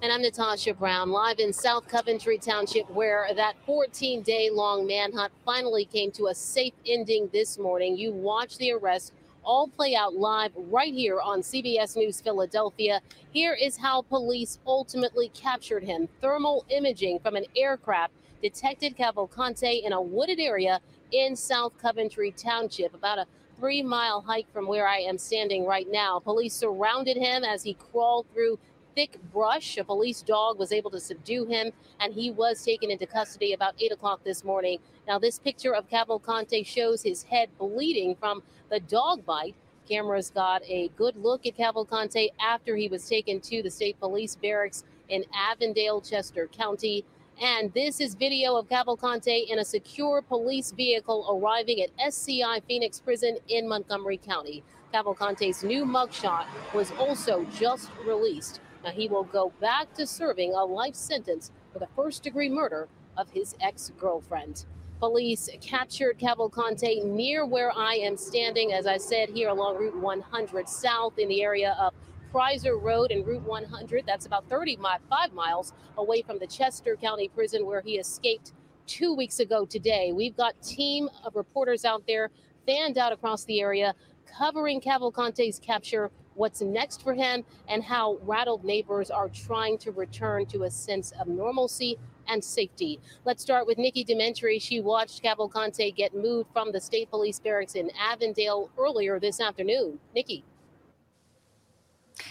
[0.00, 5.32] And I'm Natasha Brown, live in South Coventry Township, where that 14 day long manhunt
[5.44, 7.98] finally came to a safe ending this morning.
[7.98, 13.00] You watched the arrest all play out live right here on CBS News Philadelphia.
[13.32, 16.08] Here is how police ultimately captured him.
[16.20, 20.78] Thermal imaging from an aircraft detected Cavalcante in a wooded area
[21.10, 23.26] in South Coventry Township, about a
[23.58, 26.20] three mile hike from where I am standing right now.
[26.20, 28.60] Police surrounded him as he crawled through
[28.98, 29.78] thick brush.
[29.78, 33.74] A police dog was able to subdue him, and he was taken into custody about
[33.78, 34.80] 8 o'clock this morning.
[35.06, 39.54] Now, this picture of Cavalcante shows his head bleeding from the dog bite.
[39.88, 44.34] Cameras got a good look at Cavalcante after he was taken to the state police
[44.34, 47.04] barracks in Avondale, Chester County.
[47.40, 52.98] And this is video of Cavalcante in a secure police vehicle arriving at SCI Phoenix
[52.98, 54.64] Prison in Montgomery County.
[54.92, 58.60] Cavalcante's new mugshot was also just released.
[58.84, 62.88] Now he will go back to serving a life sentence for the first degree murder
[63.16, 64.64] of his ex girlfriend.
[65.00, 70.68] Police captured Cavalcante near where I am standing, as I said, here along Route 100
[70.68, 71.94] South in the area of
[72.32, 74.04] Prizer Road and Route 100.
[74.06, 78.52] That's about 35 miles away from the Chester County Prison where he escaped
[78.86, 80.12] two weeks ago today.
[80.12, 82.30] We've got team of reporters out there
[82.66, 83.94] fanned out across the area
[84.36, 90.46] covering Cavalcante's capture, what's next for him, and how rattled neighbors are trying to return
[90.46, 91.98] to a sense of normalcy
[92.28, 93.00] and safety.
[93.24, 94.60] Let's start with Nikki DeMentri.
[94.62, 99.98] She watched Cavalcante get moved from the state police barracks in Avondale earlier this afternoon.
[100.14, 100.44] Nikki.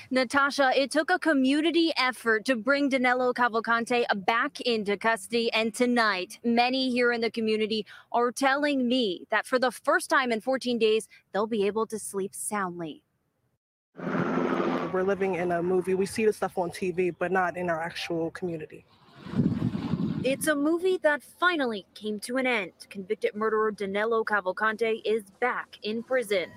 [0.10, 5.52] Natasha, it took a community effort to bring Danelo Cavalcante back into custody.
[5.54, 10.32] And tonight, many here in the community are telling me that for the first time
[10.32, 13.04] in 14 days, they'll be able to sleep soundly.
[14.00, 15.94] We're living in a movie.
[15.94, 18.86] We see the stuff on TV, but not in our actual community.
[20.24, 22.72] It's a movie that finally came to an end.
[22.90, 26.50] Convicted murderer Danelo Cavalcante is back in prison.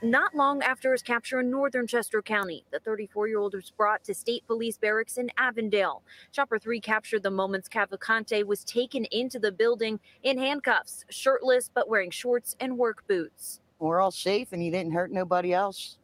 [0.00, 4.04] Not long after his capture in northern Chester County, the 34 year old was brought
[4.04, 6.02] to state police barracks in Avondale.
[6.30, 11.88] Chopper 3 captured the moments Cavalcante was taken into the building in handcuffs, shirtless but
[11.88, 13.60] wearing shorts and work boots.
[13.80, 15.97] We're all safe and he didn't hurt nobody else.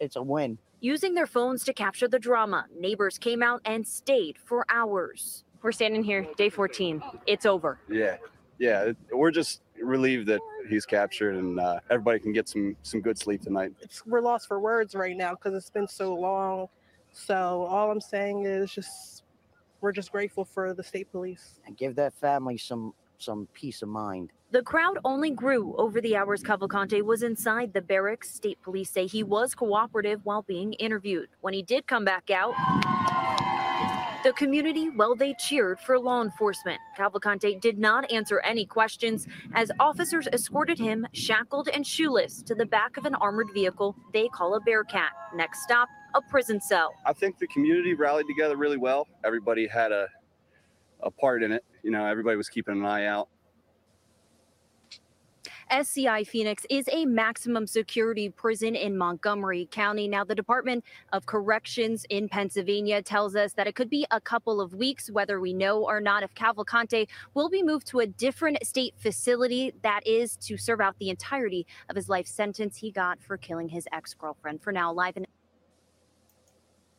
[0.00, 0.58] It's a win.
[0.80, 5.44] Using their phones to capture the drama, neighbors came out and stayed for hours.
[5.62, 7.02] We're standing here, day 14.
[7.26, 7.80] It's over.
[7.90, 8.16] Yeah,
[8.58, 8.92] yeah.
[9.12, 13.42] We're just relieved that he's captured and uh, everybody can get some some good sleep
[13.42, 13.72] tonight.
[13.80, 16.68] It's, we're lost for words right now because it's been so long.
[17.12, 19.24] So all I'm saying is just
[19.80, 21.60] we're just grateful for the state police.
[21.66, 24.32] And give that family some some peace of mind.
[24.50, 28.30] The crowd only grew over the hours Cavalcante was inside the barracks.
[28.30, 31.28] State police say he was cooperative while being interviewed.
[31.42, 32.54] When he did come back out,
[34.24, 36.80] the community, well, they cheered for law enforcement.
[36.98, 42.66] Cavalcante did not answer any questions as officers escorted him, shackled and shoeless, to the
[42.66, 45.12] back of an armored vehicle they call a Bearcat.
[45.34, 46.94] Next stop, a prison cell.
[47.06, 49.06] I think the community rallied together really well.
[49.24, 50.08] Everybody had a
[51.02, 51.64] a part in it.
[51.82, 53.28] You know, everybody was keeping an eye out.
[55.70, 60.08] SCI Phoenix is a maximum security prison in Montgomery County.
[60.08, 64.60] Now, the Department of Corrections in Pennsylvania tells us that it could be a couple
[64.60, 68.64] of weeks, whether we know or not, if Cavalcante will be moved to a different
[68.66, 73.22] state facility that is to serve out the entirety of his life sentence he got
[73.22, 74.62] for killing his ex girlfriend.
[74.62, 75.26] For now, live in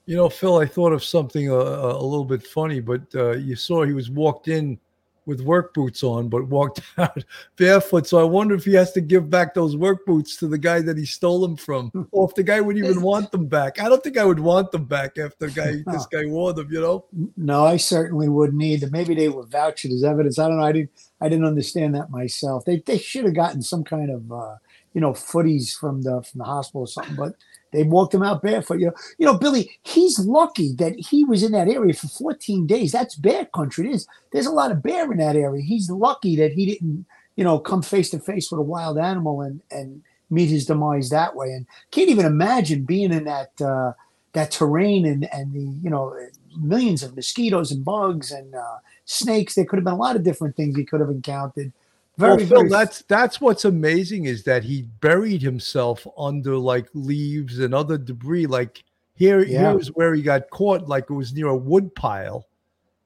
[0.10, 3.56] You know, Phil, I thought of something uh, a little bit funny, but uh, you
[3.56, 4.80] saw he was walked in
[5.28, 7.24] with work boots on, but walked out
[7.58, 8.08] barefoot.
[8.08, 10.82] So I wonder if he has to give back those work boots to the guy
[10.82, 13.80] that he stole them from, or if the guy would even want them back.
[13.80, 16.70] I don't think I would want them back after the guy this guy wore them.
[16.72, 17.06] You know.
[17.38, 18.90] No, I certainly wouldn't either.
[18.90, 20.40] Maybe they were vouched as evidence.
[20.40, 20.66] I don't know.
[20.66, 20.90] I didn't.
[21.22, 22.66] I didn't understand that myself.
[22.66, 24.56] They they should have gotten some kind of uh,
[24.94, 27.16] you know footies from the from the hospital or something.
[27.16, 27.36] But
[27.72, 28.80] they walked him out barefoot.
[28.80, 29.80] You know, you know, Billy.
[29.84, 32.92] He's lucky that he was in that area for 14 days.
[32.92, 33.88] That's bear country.
[33.90, 35.62] There's there's a lot of bear in that area.
[35.62, 37.06] He's lucky that he didn't
[37.36, 41.10] you know come face to face with a wild animal and and meet his demise
[41.10, 41.52] that way.
[41.52, 43.62] And can't even imagine being in that.
[43.62, 43.94] Uh,
[44.34, 46.16] that terrain and and the you know
[46.58, 49.56] millions of mosquitoes and bugs and uh, snakes.
[49.56, 51.72] There could have been a lot of different things he could have encountered.
[52.20, 56.90] Very, well, Phil, very that's that's what's amazing is that he buried himself under like
[56.94, 58.46] leaves and other debris.
[58.46, 58.84] Like
[59.16, 59.72] here, Yeah.
[59.72, 60.86] here's where he got caught.
[60.90, 62.46] Like it was near a wood pile,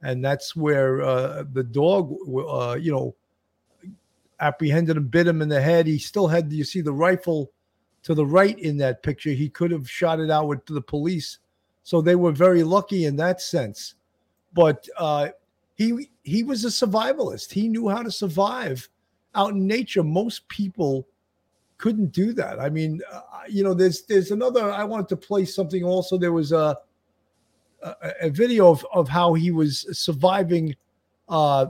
[0.01, 3.15] and that's where uh, the dog, uh, you know,
[4.39, 5.85] apprehended him, bit him in the head.
[5.85, 7.51] He still had, you see, the rifle
[8.01, 9.29] to the right in that picture.
[9.29, 11.37] He could have shot it out with the police,
[11.83, 13.93] so they were very lucky in that sense.
[14.53, 15.29] But uh,
[15.75, 17.51] he he was a survivalist.
[17.51, 18.89] He knew how to survive
[19.35, 20.03] out in nature.
[20.03, 21.07] Most people
[21.77, 22.59] couldn't do that.
[22.59, 24.71] I mean, uh, you know, there's there's another.
[24.71, 25.83] I wanted to play something.
[25.83, 26.77] Also, there was a
[27.81, 30.75] a, a video of of how he was surviving,
[31.29, 31.67] uh,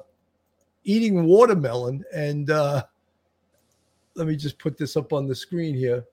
[0.84, 2.04] eating watermelon.
[2.14, 2.84] And uh,
[4.16, 6.06] let me just put this up on the screen here.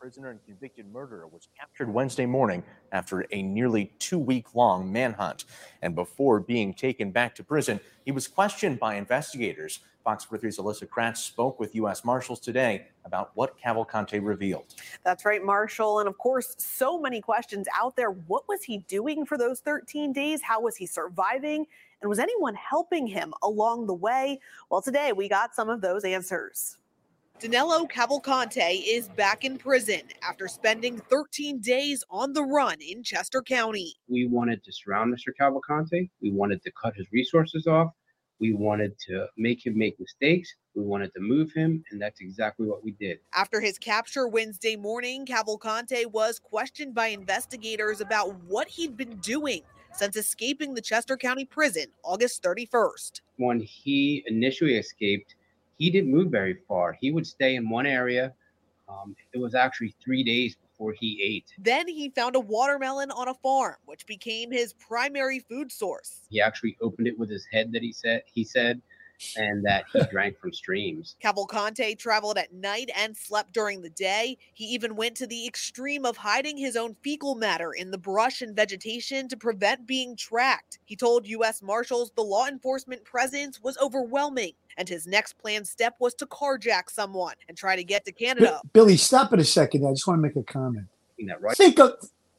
[0.00, 5.44] Prisoner and convicted murderer was captured Wednesday morning after a nearly two week long manhunt.
[5.82, 9.80] And before being taken back to prison, he was questioned by investigators.
[10.02, 12.02] Fox 43's Alyssa Kratz spoke with U.S.
[12.02, 14.74] Marshals today about what Cavalcante revealed.
[15.04, 15.98] That's right, Marshall.
[15.98, 18.10] And of course, so many questions out there.
[18.10, 20.40] What was he doing for those 13 days?
[20.40, 21.66] How was he surviving?
[22.00, 24.40] And was anyone helping him along the way?
[24.70, 26.78] Well, today we got some of those answers.
[27.40, 33.40] Danelo Cavalcante is back in prison after spending 13 days on the run in Chester
[33.40, 33.94] County.
[34.08, 35.32] We wanted to surround Mr.
[35.40, 36.10] Cavalcante.
[36.20, 37.92] We wanted to cut his resources off.
[38.40, 40.54] We wanted to make him make mistakes.
[40.74, 43.20] We wanted to move him, and that's exactly what we did.
[43.34, 49.62] After his capture Wednesday morning, Cavalcante was questioned by investigators about what he'd been doing
[49.94, 53.22] since escaping the Chester County prison August 31st.
[53.36, 55.36] When he initially escaped,
[55.80, 56.96] he didn't move very far.
[57.00, 58.34] He would stay in one area.
[58.86, 61.46] Um, it was actually three days before he ate.
[61.58, 66.26] Then he found a watermelon on a farm, which became his primary food source.
[66.28, 68.82] He actually opened it with his head that he said he said,
[69.36, 71.16] and that he drank from streams.
[71.22, 74.36] Cavalcante traveled at night and slept during the day.
[74.54, 78.42] He even went to the extreme of hiding his own fecal matter in the brush
[78.42, 80.78] and vegetation to prevent being tracked.
[80.84, 81.62] He told U.S.
[81.62, 86.90] Marshals the law enforcement presence was overwhelming, and his next planned step was to carjack
[86.90, 88.60] someone and try to get to Bi- Canada.
[88.72, 89.86] Billy, stop it a second.
[89.86, 90.86] I just want to make a comment.
[91.16, 91.56] You right?
[91.56, 91.92] Think of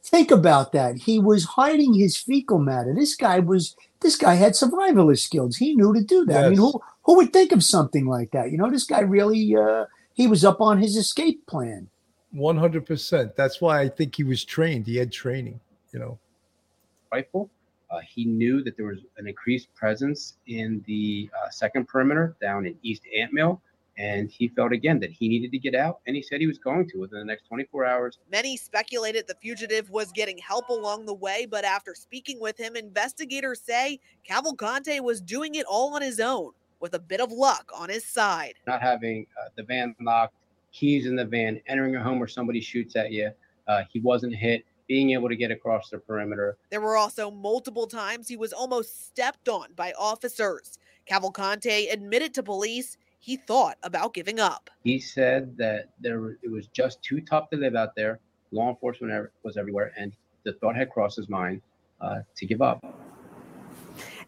[0.04, 0.98] think about that.
[0.98, 2.94] He was hiding his fecal matter.
[2.94, 5.58] This guy was this guy had survivalist skills.
[5.58, 6.46] He knew to do that.
[6.46, 8.52] I mean, who who would think of something like that?
[8.52, 11.90] You know, this guy really uh he was up on his escape plan.
[12.32, 13.36] One hundred percent.
[13.36, 14.88] That's why I think he was trained.
[14.88, 15.60] He had training.
[15.94, 16.20] You know.
[17.12, 17.50] rifle.
[17.90, 22.66] Uh, he knew that there was an increased presence in the uh, second perimeter down
[22.66, 23.60] in East Nantmeal,
[23.98, 26.58] and he felt again that he needed to get out, and he said he was
[26.58, 28.20] going to within the next 24 hours.
[28.32, 32.76] Many speculated the fugitive was getting help along the way, but after speaking with him,
[32.76, 37.72] investigators say Cavalcante was doing it all on his own, with a bit of luck
[37.76, 38.54] on his side.
[38.66, 40.36] Not having uh, the van locked,
[40.72, 43.32] keys in the van, entering a home where somebody shoots at you,
[43.68, 46.58] uh, he wasn't hit, being able to get across the perimeter.
[46.70, 50.80] There were also multiple times he was almost stepped on by officers.
[51.10, 54.70] Cavalcante admitted to police he thought about giving up.
[54.84, 58.20] He said that there it was just too tough to live out there.
[58.52, 60.12] Law enforcement was everywhere, and
[60.44, 61.62] the thought had crossed his mind
[62.02, 62.84] uh, to give up.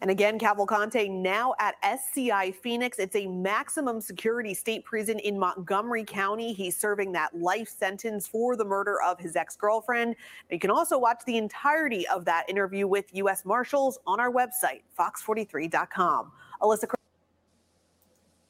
[0.00, 2.98] And again, Cavalcante now at SCI Phoenix.
[2.98, 6.52] It's a maximum security state prison in Montgomery County.
[6.52, 10.14] He's serving that life sentence for the murder of his ex girlfriend.
[10.50, 13.44] You can also watch the entirety of that interview with U.S.
[13.44, 16.32] Marshals on our website, fox43.com.
[16.60, 16.93] Alyssa.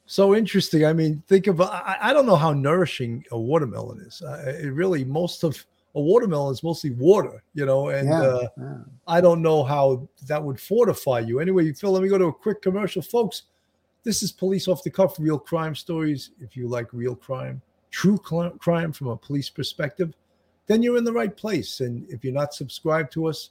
[0.06, 0.84] So interesting.
[0.84, 4.22] I mean, think of I, I don't know how nourishing a watermelon is.
[4.22, 8.48] Uh, it really most of a watermelon is mostly water, you know, and Yeah, uh,
[8.58, 8.76] yeah.
[9.06, 11.40] I don't know how that would fortify you.
[11.40, 13.44] Anyway, Phil, let me go to a quick commercial, folks.
[14.02, 16.30] This is police off the cuff, real crime stories.
[16.40, 20.12] If you like real crime, true crime from a police perspective,
[20.66, 21.80] then you're in the right place.
[21.80, 23.50] And if you're not subscribed to us,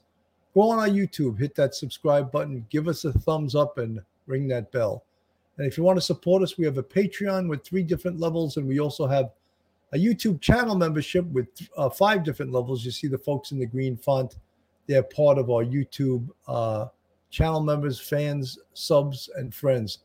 [0.53, 4.47] go on our YouTube, hit that subscribe button, give us a thumbs up, and ring
[4.49, 5.03] that bell.
[5.57, 8.57] And if you want to support us, we have a Patreon with three different levels,
[8.57, 9.31] and we also have
[9.93, 11.47] a YouTube channel membership with
[11.77, 12.83] uh, five different levels.
[12.83, 14.37] You see the folks in the green font;
[14.87, 16.87] they're part of our YouTube uh,
[17.29, 19.99] channel members, fans, subs, and friends.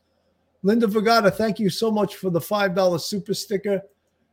[0.62, 3.80] Linda Vergata, thank you so much for the five dollar super sticker.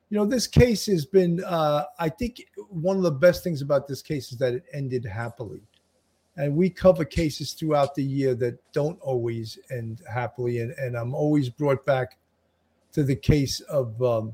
[0.10, 3.88] You know, this case has been, uh, I think, one of the best things about
[3.88, 5.62] this case is that it ended happily
[6.38, 10.60] and we cover cases throughout the year that don't always end happily.
[10.60, 12.18] And, and i'm always brought back
[12.94, 14.34] to the case of um,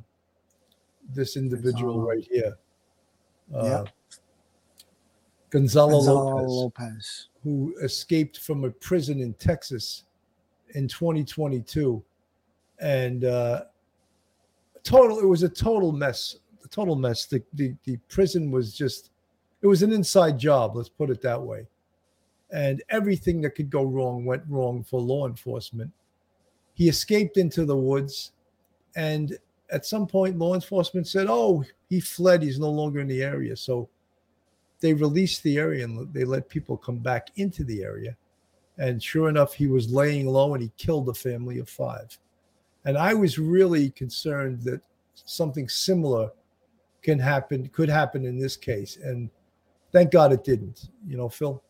[1.14, 2.56] this individual right here.
[3.54, 3.84] Uh, Yeah.
[5.50, 7.28] gonzalo, Gonzalo lopez, Lopez.
[7.44, 10.04] who escaped from a prison in texas
[10.76, 12.02] in 2022
[12.80, 13.64] and uh,
[14.84, 17.26] total it was a total mess a total mess.
[17.26, 19.12] The, the the prison was just
[19.62, 21.68] it was an inside job let's put it that way
[22.52, 25.92] and everything that could go wrong went wrong for law enforcement
[26.74, 28.32] he escaped into the woods
[28.96, 29.38] and
[29.72, 33.56] at some point law enforcement said oh he fled he's no longer in the area
[33.56, 33.88] so
[34.80, 38.16] they released the area and they let people come back into the area
[38.78, 42.18] and sure enough he was laying low and he killed a family of five
[42.86, 44.82] and i was really concerned that
[45.14, 46.32] something similar
[47.02, 48.98] can happen, could happen in this case.
[48.98, 49.30] And
[49.92, 50.90] thank God it didn't.
[51.08, 51.62] You know, Phil.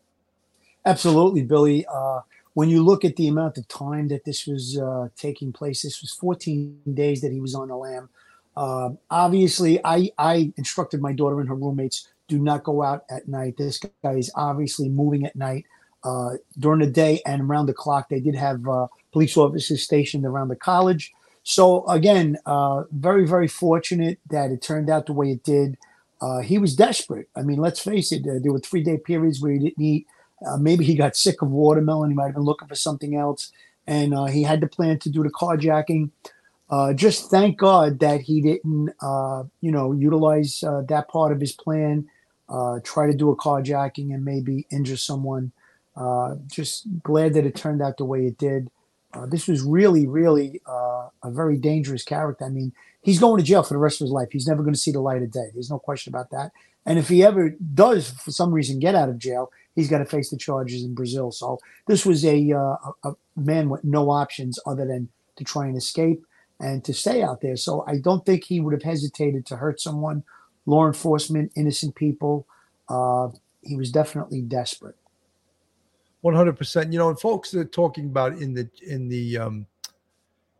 [0.84, 1.86] Absolutely, Billy.
[1.86, 2.20] Uh,
[2.54, 6.02] when you look at the amount of time that this was uh, taking place, this
[6.02, 8.08] was 14 days that he was on the lam.
[8.56, 13.28] Uh, obviously, I, I instructed my daughter and her roommates do not go out at
[13.28, 13.56] night.
[13.56, 15.66] This guy is obviously moving at night.
[16.04, 20.26] Uh, during the day and around the clock, they did have uh, police officers stationed
[20.26, 21.12] around the college.
[21.44, 25.78] So again, uh, very very fortunate that it turned out the way it did.
[26.20, 27.28] Uh, he was desperate.
[27.36, 28.24] I mean, let's face it.
[28.24, 30.06] There were three day periods where he didn't eat.
[30.46, 32.10] Uh, maybe he got sick of watermelon.
[32.10, 33.52] He might have been looking for something else,
[33.86, 36.10] and uh, he had the plan to do the carjacking.
[36.70, 41.40] Uh, just thank God that he didn't, uh, you know, utilize uh, that part of
[41.40, 42.08] his plan.
[42.48, 45.52] Uh, try to do a carjacking and maybe injure someone.
[46.46, 48.70] Just glad that it turned out the way it did.
[49.28, 52.46] This was really, really a very dangerous character.
[52.46, 52.72] I mean,
[53.02, 54.28] he's going to jail for the rest of his life.
[54.32, 55.50] He's never going to see the light of day.
[55.52, 56.52] There's no question about that.
[56.86, 60.04] And if he ever does, for some reason, get out of jail, he's got to
[60.04, 61.30] face the charges in Brazil.
[61.30, 65.76] So this was a, uh, a man with no options other than to try and
[65.76, 66.24] escape
[66.60, 67.56] and to stay out there.
[67.56, 70.22] So I don't think he would have hesitated to hurt someone,
[70.66, 72.46] law enforcement, innocent people.
[72.88, 73.28] Uh,
[73.62, 74.96] he was definitely desperate.
[76.20, 76.92] One hundred percent.
[76.92, 79.66] You know, and folks are talking about in the in the um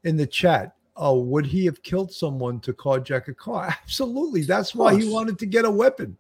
[0.03, 0.75] in the chat.
[0.97, 3.67] Oh, would he have killed someone to carjack a car?
[3.83, 4.43] Absolutely.
[4.43, 6.19] That's why he wanted to get a weapon.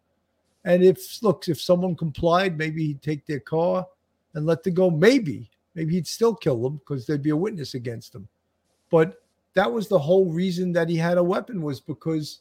[0.65, 3.87] And if look, if someone complied, maybe he'd take their car
[4.35, 4.91] and let them go.
[4.91, 8.29] Maybe, maybe he'd still kill them because there'd be a witness against them.
[8.91, 9.23] But
[9.55, 12.41] that was the whole reason that he had a weapon was because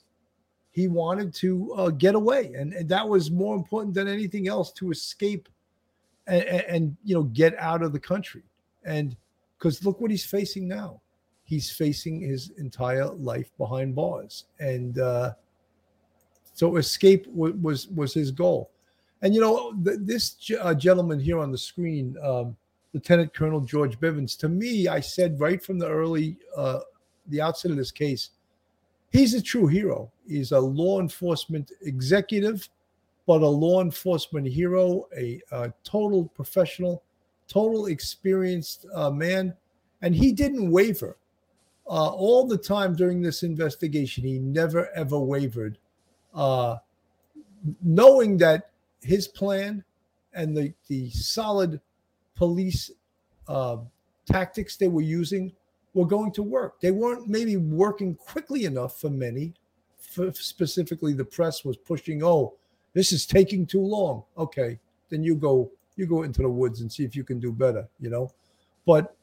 [0.72, 4.72] he wanted to uh, get away, and, and that was more important than anything else
[4.74, 5.50] to escape
[6.28, 8.44] and, and, and you know get out of the country.
[8.86, 9.16] And
[9.58, 11.02] because look what he's facing now,
[11.44, 15.34] he's facing his entire life behind bars, and uh,
[16.54, 18.72] so escape w- was was his goal.
[19.22, 22.56] And you know th- this ge- uh, gentleman here on the screen, um,
[22.94, 24.38] Lieutenant Colonel George Bivens.
[24.40, 26.80] To me, I said right from the early uh,
[27.28, 28.32] the outset of this case,
[29.12, 30.12] he's a true hero.
[30.28, 32.68] He's a law enforcement executive,
[33.28, 37.04] but a law enforcement hero, a, a total professional,
[37.48, 39.54] total experienced uh, man,
[40.02, 41.18] and he didn't waver.
[41.88, 45.78] Uh, all the time during this investigation, he never ever wavered,
[46.34, 46.78] uh,
[47.82, 48.70] knowing that
[49.02, 49.84] his plan
[50.34, 51.82] and the the solid
[52.36, 52.92] police
[53.48, 53.78] uh,
[54.26, 55.52] tactics they were using
[55.94, 56.80] were going to work.
[56.80, 59.54] They weren't maybe working quickly enough for many.
[59.98, 62.54] For specifically, the press was pushing, "Oh,
[62.94, 64.80] this is taking too long." Okay,
[65.10, 67.88] then you go you go into the woods and see if you can do better.
[68.00, 68.32] You know,
[68.86, 69.16] but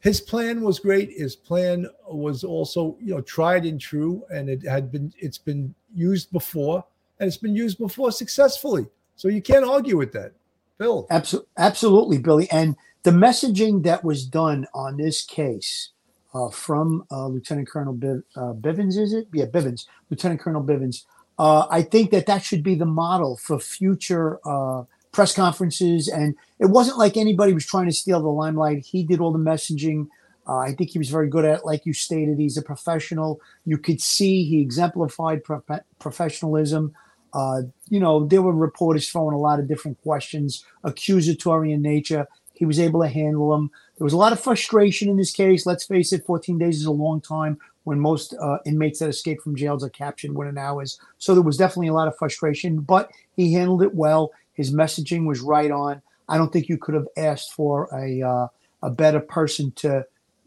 [0.00, 1.10] his plan was great.
[1.10, 5.74] His plan was also you know tried and true, and it had been it's been
[5.94, 6.84] used before,
[7.18, 8.86] and it's been used before successfully.
[9.16, 10.32] So you can't argue with that,
[10.78, 11.06] Bill.
[11.10, 12.48] Absol- absolutely, Billy.
[12.52, 15.90] And the messaging that was done on this case
[16.34, 19.26] uh, from uh, Lieutenant Colonel Biv- uh, Bivens, is it?
[19.32, 21.04] Yeah, Bivens, Lieutenant Colonel Bivens.
[21.38, 26.08] Uh, I think that that should be the model for future uh, press conferences.
[26.08, 28.86] And it wasn't like anybody was trying to steal the limelight.
[28.86, 30.08] He did all the messaging.
[30.46, 31.66] Uh, I think he was very good at.
[31.66, 33.40] Like you stated, he's a professional.
[33.64, 36.94] You could see he exemplified prof- professionalism.
[37.34, 42.26] Uh, you know, there were reporters throwing a lot of different questions, accusatory in nature.
[42.54, 43.70] He was able to handle them.
[43.98, 45.66] There was a lot of frustration in this case.
[45.66, 49.40] Let's face it, 14 days is a long time when most uh, inmates that escape
[49.40, 51.00] from jails are captured within hours.
[51.18, 54.30] So there was definitely a lot of frustration, but he handled it well.
[54.58, 56.02] His messaging was right on.
[56.28, 58.48] I don't think you could have asked for a uh,
[58.82, 60.04] a better person to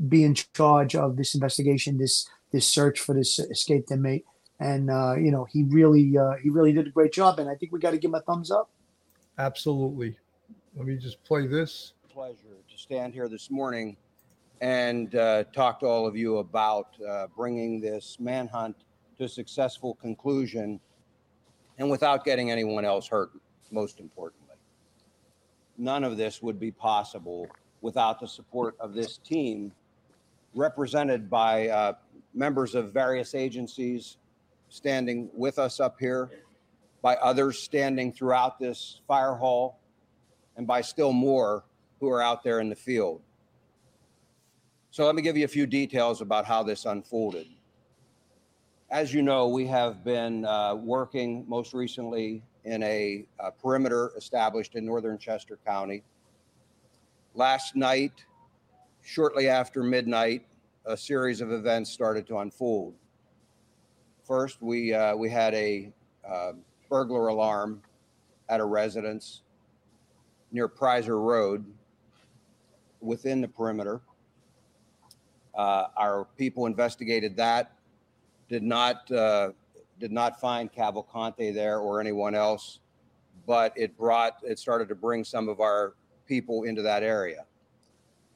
[0.07, 4.26] be in charge of this investigation, this this search for this escaped inmate.
[4.59, 7.55] And uh, you know, he really uh, he really did a great job, and I
[7.55, 8.70] think we got to give him a thumbs up.
[9.39, 10.18] Absolutely.
[10.76, 11.93] Let me just play this.
[12.14, 13.97] pleasure to stand here this morning
[14.59, 18.76] and uh, talk to all of you about uh, bringing this manhunt
[19.18, 20.80] to a successful conclusion
[21.78, 23.32] and without getting anyone else hurt,
[23.72, 24.56] most importantly.
[25.78, 27.48] None of this would be possible
[27.82, 29.72] without the support of this team
[30.54, 31.94] represented by uh,
[32.34, 34.18] members of various agencies
[34.70, 36.30] standing with us up here,
[37.02, 39.80] by others standing throughout this fire hall,
[40.58, 41.64] and by still more
[42.00, 43.22] who are out there in the field.
[44.92, 47.48] So let me give you a few details about how this unfolded.
[48.90, 54.76] As you know, we have been uh, working most recently in a, uh perimeter established
[54.76, 56.03] in northern Chester County.
[57.34, 58.26] Last night,
[59.03, 60.45] shortly after midnight,
[60.86, 62.93] a series of events started to unfold.
[64.26, 65.91] First, we uh, we had a
[66.28, 66.53] uh,
[66.89, 67.82] burglar alarm
[68.49, 69.41] at a residence
[70.51, 71.66] near Prizer Road
[72.99, 74.01] within the perimeter.
[75.55, 77.72] Uh, our people investigated that,
[78.49, 79.51] did not uh,
[80.02, 82.80] did not find Cavalcante there or anyone else,
[83.45, 85.93] but it brought it started to bring some of our
[86.26, 87.45] people into that area.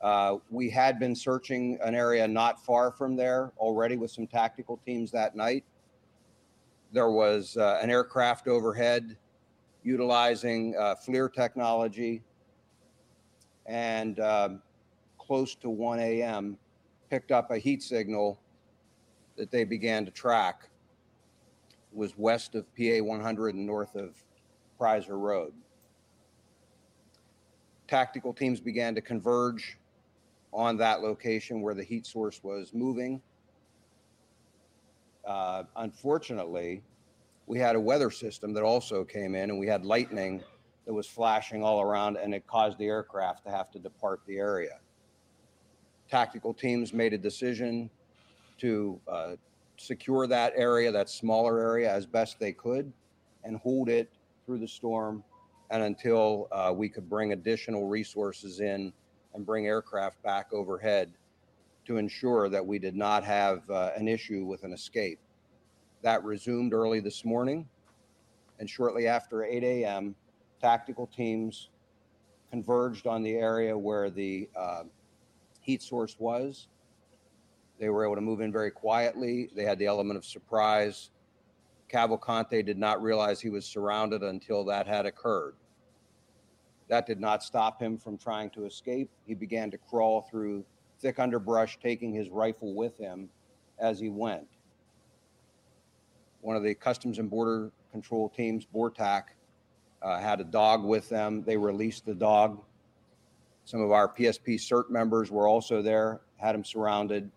[0.01, 4.79] Uh, we had been searching an area not far from there already with some tactical
[4.85, 5.65] teams that night.
[6.91, 9.17] There was uh, an aircraft overhead
[9.83, 12.21] utilizing uh, FLIR technology.
[13.65, 14.61] And um,
[15.17, 16.57] close to 1 a.m.,
[17.09, 18.39] picked up a heat signal
[19.37, 20.69] that they began to track.
[21.95, 24.15] Was west of PA 100 and north of
[24.79, 25.53] Prizer Road.
[27.87, 29.77] Tactical teams began to converge
[30.51, 33.21] on that location where the heat source was moving.
[35.25, 36.81] Uh, unfortunately,
[37.47, 40.43] we had a weather system that also came in and we had lightning
[40.85, 44.37] that was flashing all around and it caused the aircraft to have to depart the
[44.37, 44.79] area.
[46.09, 47.89] Tactical teams made a decision
[48.59, 49.35] to uh,
[49.77, 52.91] secure that area, that smaller area, as best they could
[53.43, 54.09] and hold it
[54.45, 55.23] through the storm
[55.69, 58.93] and until uh, we could bring additional resources in
[59.33, 61.11] and bring aircraft back overhead
[61.85, 65.19] to ensure that we did not have uh, an issue with an escape.
[66.01, 67.67] That resumed early this morning,
[68.59, 70.15] and shortly after 8 a.m.,
[70.61, 71.69] tactical teams
[72.49, 74.83] converged on the area where the uh,
[75.61, 76.67] heat source was.
[77.79, 79.49] They were able to move in very quietly.
[79.55, 81.09] They had the element of surprise.
[81.91, 85.55] Cavalcante did not realize he was surrounded until that had occurred.
[86.87, 89.09] That did not stop him from trying to escape.
[89.25, 90.63] He began to crawl through
[90.99, 93.29] thick underbrush, taking his rifle with him
[93.79, 94.47] as he went.
[96.41, 99.23] One of the Customs and Border Control teams, BORTAC,
[100.01, 101.43] uh, had a dog with them.
[101.43, 102.61] They released the dog.
[103.63, 107.31] Some of our PSP CERT members were also there, had him surrounded.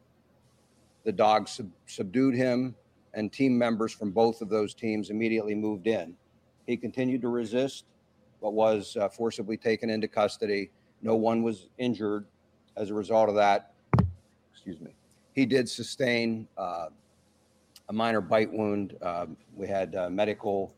[1.05, 2.75] The dog sub- subdued him,
[3.15, 6.15] and team members from both of those teams immediately moved in.
[6.67, 7.85] He continued to resist,
[8.41, 10.71] but was uh, forcibly taken into custody.
[11.03, 12.27] No one was injured
[12.77, 13.73] as a result of that.
[14.53, 14.95] Excuse me.
[15.35, 16.89] He did sustain uh,
[17.89, 18.97] a minor bite wound.
[19.03, 20.75] Um, we had uh, medical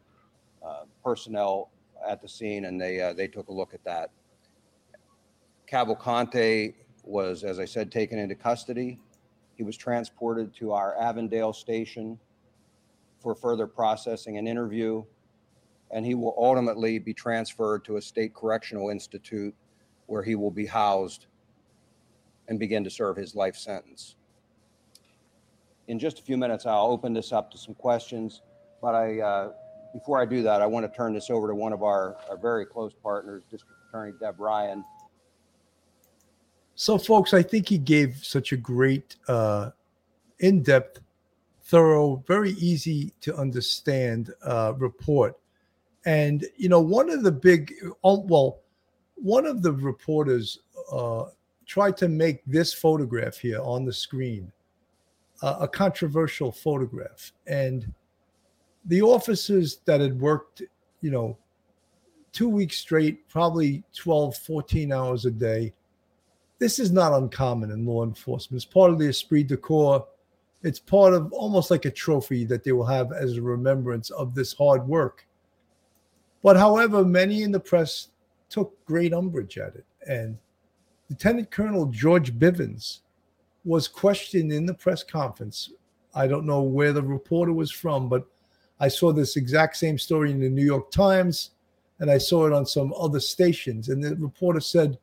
[0.65, 1.71] uh, personnel
[2.07, 4.11] at the scene, and they uh, they took a look at that.
[5.71, 8.99] Cavalcante was, as I said, taken into custody.
[9.61, 12.19] He was transported to our Avondale station
[13.19, 15.05] for further processing and interview,
[15.91, 19.55] and he will ultimately be transferred to a state correctional institute
[20.07, 21.27] where he will be housed
[22.49, 24.17] and begin to serve his life sentence.
[25.89, 28.41] In just a few minutes, I'll open this up to some questions,
[28.81, 29.53] but I, uh,
[29.93, 32.39] before I do that, I want to turn this over to one of our, our
[32.39, 34.87] very close partners, District Attorney Deb Ryan.
[36.81, 39.73] So, folks, I think he gave such a great, uh,
[40.39, 41.01] in depth,
[41.65, 45.39] thorough, very easy to understand uh, report.
[46.07, 48.61] And, you know, one of the big, oh, well,
[49.17, 50.61] one of the reporters
[50.91, 51.25] uh,
[51.67, 54.51] tried to make this photograph here on the screen
[55.43, 57.31] uh, a controversial photograph.
[57.47, 57.93] And
[58.87, 60.63] the officers that had worked,
[61.03, 61.37] you know,
[62.33, 65.75] two weeks straight, probably 12, 14 hours a day,
[66.61, 68.63] this is not uncommon in law enforcement.
[68.63, 70.07] It's part of the esprit de corps.
[70.63, 74.35] It's part of almost like a trophy that they will have as a remembrance of
[74.35, 75.27] this hard work.
[76.43, 78.09] But however, many in the press
[78.51, 79.87] took great umbrage at it.
[80.07, 80.39] And
[81.09, 83.01] Lieutenant Colonel George Bivens
[83.65, 85.73] was questioned in the press conference.
[86.15, 88.27] I don't know where the reporter was from, but
[88.79, 91.53] I saw this exact same story in the New York Times
[92.01, 93.89] and I saw it on some other stations.
[93.89, 94.99] And the reporter said,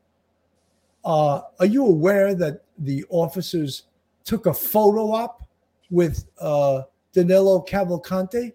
[1.08, 3.84] uh, Are you aware that the officers
[4.24, 5.48] took a photo op
[5.90, 6.82] with uh,
[7.14, 8.52] Danelo Cavalcante?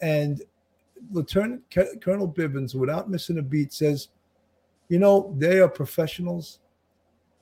[0.00, 0.42] And
[1.12, 1.62] Lieutenant
[2.00, 4.08] Colonel Bivens, without missing a beat, says,
[4.88, 6.58] You know, they are professionals.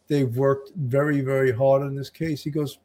[0.06, 2.44] They've worked very, very hard on this case.
[2.44, 2.78] He goes,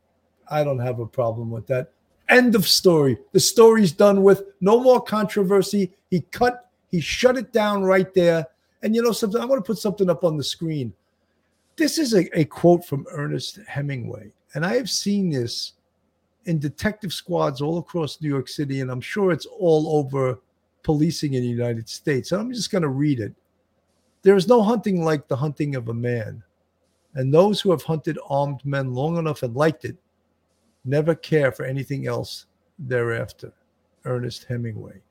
[0.50, 1.92] I don't have a problem with that.
[2.30, 3.18] End of story.
[3.34, 4.44] The story's done with.
[4.62, 5.92] No more controversy.
[6.10, 8.48] He cut, he shut it down right there.
[8.82, 9.40] And you know something?
[9.40, 10.94] I'm going to put something up on the screen.
[11.82, 14.32] This is a, a quote from Ernest Hemingway.
[14.54, 15.74] And I have seen this
[16.46, 20.40] in detective squads all across New York City, and I'm sure it's all over
[20.84, 22.32] policing in the United States.
[22.32, 23.34] And I'm just going to read it.
[24.22, 26.44] There is no hunting like the hunting of a man.
[27.16, 29.98] And those who have hunted armed men long enough and liked it
[30.86, 32.46] never care for anything else
[32.78, 33.52] thereafter.
[34.06, 35.02] Ernest Hemingway.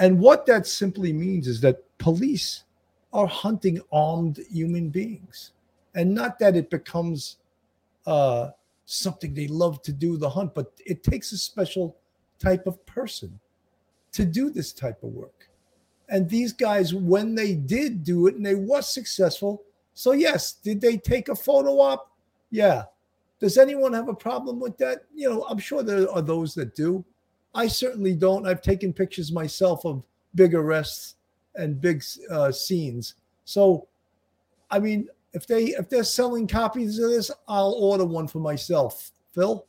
[0.00, 2.64] And what that simply means is that police
[3.12, 5.52] are hunting armed human beings,
[5.94, 7.36] and not that it becomes
[8.06, 8.50] uh,
[8.86, 11.96] something they love to do the hunt, but it takes a special
[12.38, 13.38] type of person
[14.12, 15.48] to do this type of work.
[16.08, 19.62] And these guys, when they did do it and they was successful,
[19.94, 22.10] so yes, did they take a photo op?
[22.50, 22.84] Yeah.
[23.38, 25.04] Does anyone have a problem with that?
[25.14, 27.04] You know, I'm sure there are those that do.
[27.54, 28.46] I certainly don't.
[28.46, 30.02] I've taken pictures myself of
[30.34, 31.16] big arrests
[31.54, 33.14] and big uh, scenes.
[33.44, 33.88] So,
[34.70, 39.10] I mean, if they if they're selling copies of this, I'll order one for myself.
[39.34, 39.66] Phil.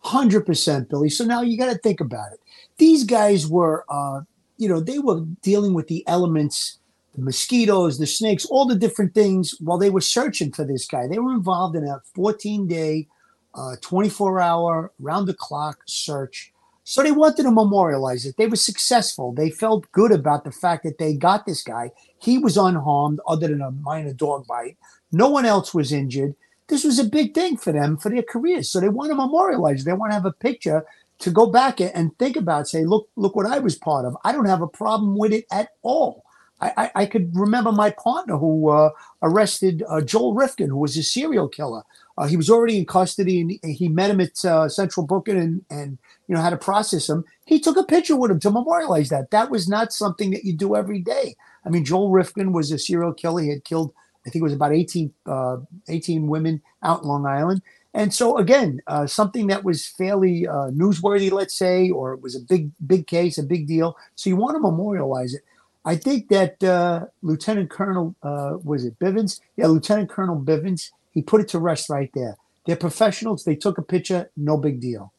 [0.00, 1.08] Hundred percent, Billy.
[1.08, 2.40] So now you got to think about it.
[2.76, 4.20] These guys were, uh,
[4.58, 6.78] you know, they were dealing with the elements,
[7.14, 11.06] the mosquitoes, the snakes, all the different things while they were searching for this guy.
[11.06, 13.08] They were involved in a 14 day,
[13.54, 16.52] uh, 24 hour, round the clock search.
[16.84, 18.36] So they wanted to memorialize it.
[18.36, 19.32] They were successful.
[19.32, 21.90] They felt good about the fact that they got this guy.
[22.18, 24.76] He was unharmed, other than a minor dog bite.
[25.10, 26.34] No one else was injured
[26.68, 28.70] this was a big thing for them for their careers.
[28.70, 29.84] So they want to memorialize.
[29.84, 30.84] They want to have a picture
[31.18, 32.68] to go back and think about.
[32.68, 34.16] Say, look, look what I was part of.
[34.24, 36.24] I don't have a problem with it at all.
[36.60, 38.90] I, I, I could remember my partner who uh,
[39.22, 41.82] arrested uh, Joel Rifkin, who was a serial killer.
[42.16, 45.64] Uh, he was already in custody, and he met him at uh, Central Booking, and
[45.70, 45.98] and
[46.28, 47.24] you know how to process him.
[47.44, 49.30] He took a picture with him to memorialize that.
[49.30, 51.34] That was not something that you do every day.
[51.66, 53.42] I mean, Joel Rifkin was a serial killer.
[53.42, 53.92] He had killed
[54.26, 55.58] I think it was about 18, uh,
[55.88, 57.62] 18 women out in Long Island.
[57.92, 62.34] And so again, uh, something that was fairly uh, newsworthy, let's say, or it was
[62.34, 63.96] a big, big case, a big deal.
[64.16, 65.42] So you want to memorialize it.
[65.84, 69.40] I think that uh, Lieutenant Colonel uh, was it Bivens?
[69.56, 70.90] Yeah, Lieutenant Colonel Bivens.
[71.14, 72.36] He put it to rest right there.
[72.66, 73.44] They're professionals.
[73.44, 74.30] They took a picture.
[74.36, 75.12] No big deal.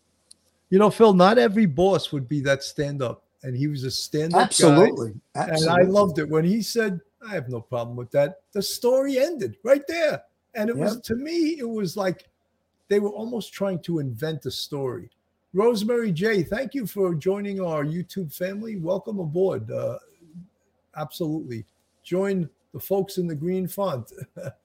[0.70, 1.14] You know, Phil.
[1.14, 5.14] Not every boss would be that stand up, and he was a stand up Absolutely.
[5.34, 5.42] guy.
[5.42, 5.68] Absolutely.
[5.68, 8.42] And I loved it when he said, I have no problem with that.
[8.52, 10.24] The story ended right there.
[10.54, 12.30] And it was, to me, it was like
[12.88, 15.10] they were almost trying to invent a story.
[15.54, 18.78] Rosemary J, thank you for joining our YouTube family.
[18.78, 19.70] Welcome aboard.
[19.72, 19.98] Uh,
[20.96, 21.66] absolutely.
[22.04, 24.12] Join the folks in the green font.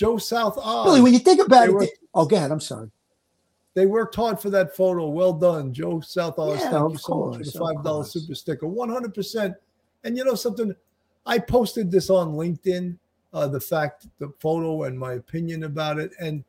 [0.00, 0.86] Joe South Oz.
[0.86, 2.50] Billy, when you think about it, worked- they- oh, go ahead.
[2.50, 2.90] I'm sorry.
[3.74, 5.08] they worked hard for that photo.
[5.08, 6.58] Well done, Joe South Oz.
[6.58, 8.66] Yeah, Thank of you so much for course, the five dollar super sticker.
[8.66, 9.54] One hundred percent.
[10.04, 10.74] And you know something,
[11.26, 12.96] I posted this on LinkedIn.
[13.34, 16.12] Uh, the fact, the photo, and my opinion about it.
[16.18, 16.42] And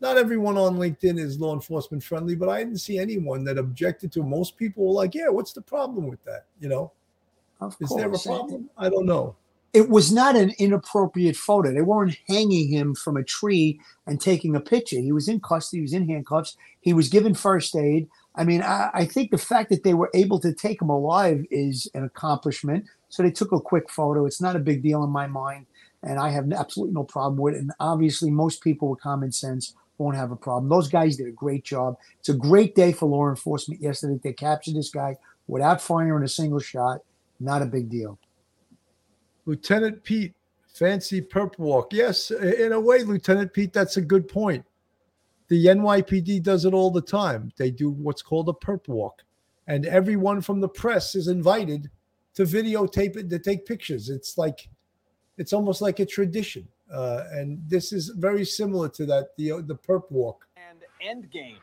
[0.00, 4.10] not everyone on LinkedIn is law enforcement friendly, but I didn't see anyone that objected
[4.12, 4.22] to.
[4.24, 6.90] Most people were like, "Yeah, what's the problem with that?" You know,
[7.60, 8.68] Of is there a problem?
[8.76, 9.36] I don't know.
[9.72, 11.72] It was not an inappropriate photo.
[11.72, 14.98] They weren't hanging him from a tree and taking a picture.
[14.98, 18.08] He was in custody, he was in handcuffs, he was given first aid.
[18.34, 21.44] I mean, I, I think the fact that they were able to take him alive
[21.50, 22.86] is an accomplishment.
[23.08, 24.26] So they took a quick photo.
[24.26, 25.66] It's not a big deal in my mind,
[26.02, 27.58] and I have absolutely no problem with it.
[27.58, 30.68] And obviously, most people with common sense won't have a problem.
[30.68, 31.96] Those guys did a great job.
[32.20, 34.18] It's a great day for law enforcement yesterday.
[34.22, 35.16] They captured this guy
[35.46, 37.00] without firing a single shot.
[37.38, 38.18] Not a big deal.
[39.46, 40.34] Lieutenant Pete,
[40.72, 41.92] fancy perp walk.
[41.92, 44.64] Yes, in a way, Lieutenant Pete, that's a good point.
[45.48, 47.52] The NYPD does it all the time.
[47.56, 49.22] They do what's called a perp walk,
[49.66, 51.90] and everyone from the press is invited
[52.34, 54.08] to videotape it, to take pictures.
[54.08, 54.68] It's like,
[55.38, 59.36] it's almost like a tradition, uh, and this is very similar to that.
[59.36, 60.46] The the perp walk.
[60.56, 61.58] And end game.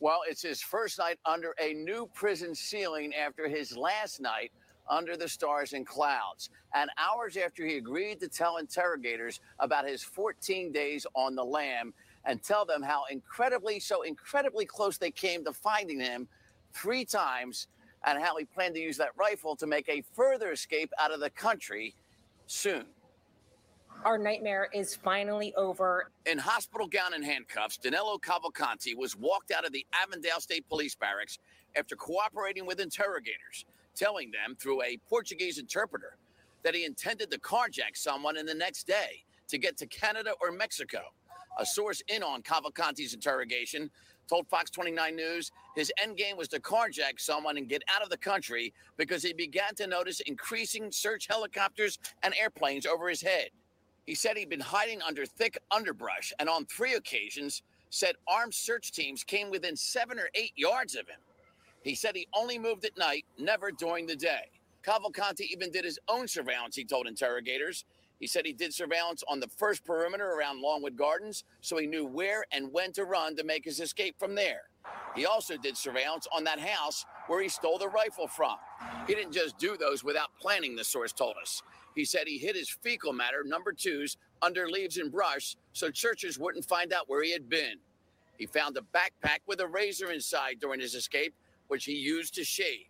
[0.00, 4.52] Well, it's his first night under a new prison ceiling after his last night
[4.90, 6.50] under the stars and clouds.
[6.74, 11.94] And hours after he agreed to tell interrogators about his 14 days on the lam
[12.24, 16.28] and tell them how incredibly, so incredibly close they came to finding him
[16.72, 17.68] three times
[18.06, 21.20] and how he planned to use that rifle to make a further escape out of
[21.20, 21.94] the country
[22.46, 22.84] soon.
[24.04, 26.10] Our nightmare is finally over.
[26.24, 30.94] In hospital gown and handcuffs, Danelo Cavalcante was walked out of the Avondale State Police
[30.94, 31.38] Barracks
[31.76, 33.64] after cooperating with interrogators,
[33.98, 36.16] telling them through a Portuguese interpreter
[36.62, 40.52] that he intended to carjack someone in the next day to get to Canada or
[40.52, 41.00] Mexico.
[41.58, 43.90] A source in on Cavalcante's interrogation
[44.28, 48.16] told Fox 29 News his endgame was to carjack someone and get out of the
[48.16, 53.48] country because he began to notice increasing search helicopters and airplanes over his head.
[54.06, 58.92] He said he'd been hiding under thick underbrush and on three occasions said armed search
[58.92, 61.20] teams came within seven or eight yards of him.
[61.82, 64.50] He said he only moved at night, never during the day.
[64.84, 67.84] Cavalcante even did his own surveillance, he told interrogators.
[68.20, 72.04] He said he did surveillance on the first perimeter around Longwood Gardens, so he knew
[72.04, 74.62] where and when to run to make his escape from there.
[75.14, 78.56] He also did surveillance on that house where he stole the rifle from.
[79.06, 81.62] He didn't just do those without planning, the source told us.
[81.94, 86.38] He said he hid his fecal matter, number twos, under leaves and brush so searchers
[86.38, 87.78] wouldn't find out where he had been.
[88.38, 91.34] He found a backpack with a razor inside during his escape,
[91.68, 92.86] which he used to shave.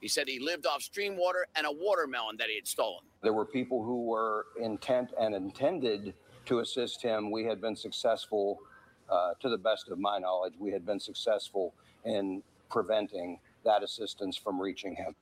[0.00, 3.04] He said he lived off stream water and a watermelon that he had stolen.
[3.22, 6.14] There were people who were intent and intended
[6.46, 7.30] to assist him.
[7.30, 8.58] We had been successful,
[9.10, 14.36] uh, to the best of my knowledge, we had been successful in preventing that assistance
[14.36, 15.14] from reaching him.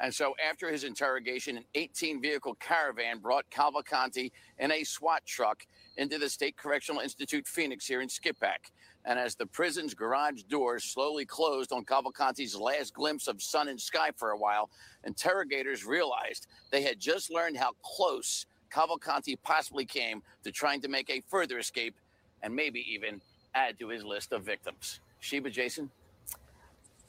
[0.00, 5.66] And so, after his interrogation, an 18 vehicle caravan brought Cavalcante in a SWAT truck
[5.96, 8.72] into the State Correctional Institute Phoenix here in Skippack.
[9.06, 13.80] And as the prison's garage doors slowly closed on Cavalcante's last glimpse of sun and
[13.80, 14.68] sky for a while,
[15.04, 21.08] interrogators realized they had just learned how close Cavalcanti possibly came to trying to make
[21.08, 21.94] a further escape
[22.42, 23.20] and maybe even
[23.54, 25.00] add to his list of victims.
[25.20, 25.90] Sheba, Jason?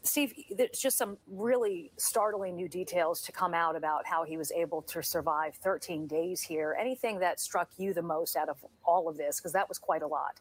[0.07, 4.51] Steve, there's just some really startling new details to come out about how he was
[4.51, 6.77] able to survive 13 days here.
[6.79, 9.39] Anything that struck you the most out of all of this?
[9.39, 10.39] Because that was quite a lot.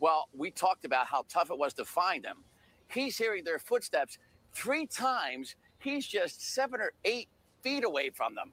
[0.00, 2.44] Well, we talked about how tough it was to find them.
[2.88, 4.18] He's hearing their footsteps
[4.54, 5.54] three times.
[5.78, 7.28] He's just seven or eight
[7.62, 8.52] feet away from them.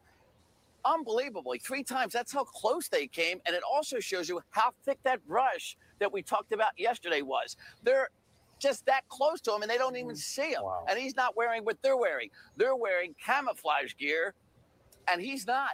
[0.85, 2.11] Unbelievably, three times.
[2.11, 3.39] That's how close they came.
[3.45, 7.55] And it also shows you how thick that brush that we talked about yesterday was.
[7.83, 8.09] They're
[8.63, 10.63] just that close to him and they don't even see him.
[10.89, 12.29] And he's not wearing what they're wearing.
[12.57, 14.33] They're wearing camouflage gear
[15.11, 15.71] and he's not.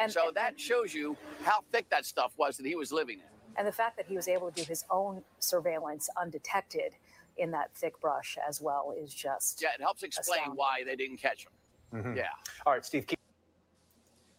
[0.00, 3.24] And so that shows you how thick that stuff was that he was living in.
[3.56, 6.94] And the fact that he was able to do his own surveillance undetected
[7.36, 9.62] in that thick brush as well is just.
[9.62, 10.56] Yeah, it helps explain astounding.
[10.58, 12.16] why they didn't catch him.
[12.16, 12.24] Yeah.
[12.66, 13.06] All right, Steve.
[13.06, 13.20] Keep-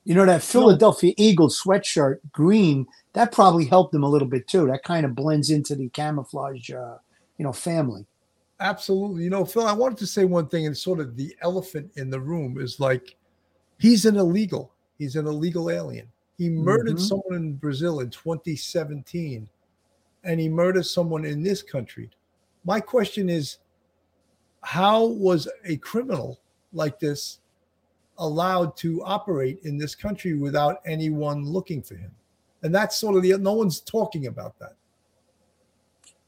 [0.04, 4.68] You know that Philadelphia Eagles sweatshirt, green, that probably helped him a little bit too.
[4.68, 6.98] That kind of blends into the camouflage, uh,
[7.38, 8.06] you know, family.
[8.60, 9.24] Absolutely.
[9.24, 12.10] You know, Phil, I wanted to say one thing, and sort of the elephant in
[12.10, 13.16] the room is like
[13.80, 14.72] he's an illegal.
[14.98, 16.10] He's an illegal alien.
[16.38, 17.08] He murdered Mhm.
[17.08, 19.50] someone in Brazil in 2017,
[20.24, 22.10] and he murdered someone in this country.
[22.64, 23.58] My question is
[24.62, 26.40] how was a criminal
[26.74, 27.40] like this
[28.18, 32.12] allowed to operate in this country without anyone looking for him?
[32.64, 34.76] And that's sort of the no one's talking about that.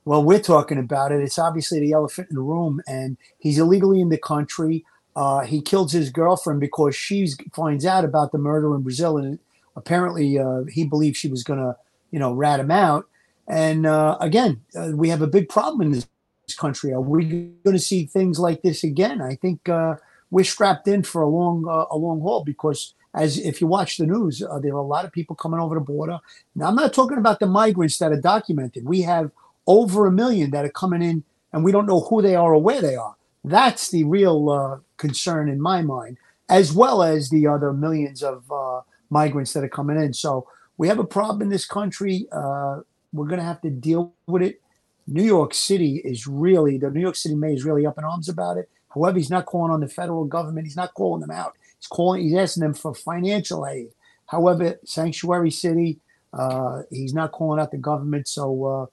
[0.08, 1.20] Well, we're talking about it.
[1.20, 4.86] It's obviously the elephant in the room, and he's illegally in the country.
[5.18, 9.38] Uh, he kills his girlfriend because she finds out about the murder in Brazil, and
[9.76, 11.76] apparently uh, he believes she was going to,
[12.12, 13.06] you know, rat him out.
[13.50, 16.08] And uh, again, uh, we have a big problem in this
[16.56, 16.94] country.
[16.94, 19.22] Are we going to see things like this again?
[19.22, 19.96] I think uh,
[20.32, 23.98] we're strapped in for a long, uh, a long haul because, as if you watch
[23.98, 26.20] the news, there are a lot of people coming over the border.
[26.56, 28.86] Now, I'm not talking about the migrants that are documented.
[28.86, 29.32] We have
[29.68, 32.62] over a million that are coming in, and we don't know who they are or
[32.62, 33.16] where they are.
[33.44, 36.18] That's the real uh, concern in my mind,
[36.50, 40.14] as well as the other millions of uh, migrants that are coming in.
[40.14, 40.48] So
[40.78, 42.28] we have a problem in this country.
[42.32, 42.82] Uh,
[43.14, 44.62] we're going to have to deal with it.
[45.08, 48.28] New York City is really, the New York City mayor is really up in arms
[48.28, 48.70] about it.
[48.94, 50.68] However, he's not calling on the federal government.
[50.68, 51.54] He's not calling them out.
[51.80, 53.90] He's calling, he's asking them for financial aid.
[54.26, 56.00] However, sanctuary city,
[56.34, 58.28] uh, he's not calling out the government.
[58.28, 58.86] So uh,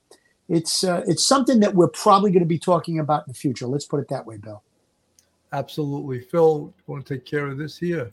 [0.49, 3.67] it's uh, it's something that we're probably going to be talking about in the future.
[3.67, 4.63] Let's put it that way, Bill.
[5.53, 6.21] Absolutely.
[6.21, 8.13] Phil, want to take care of this here?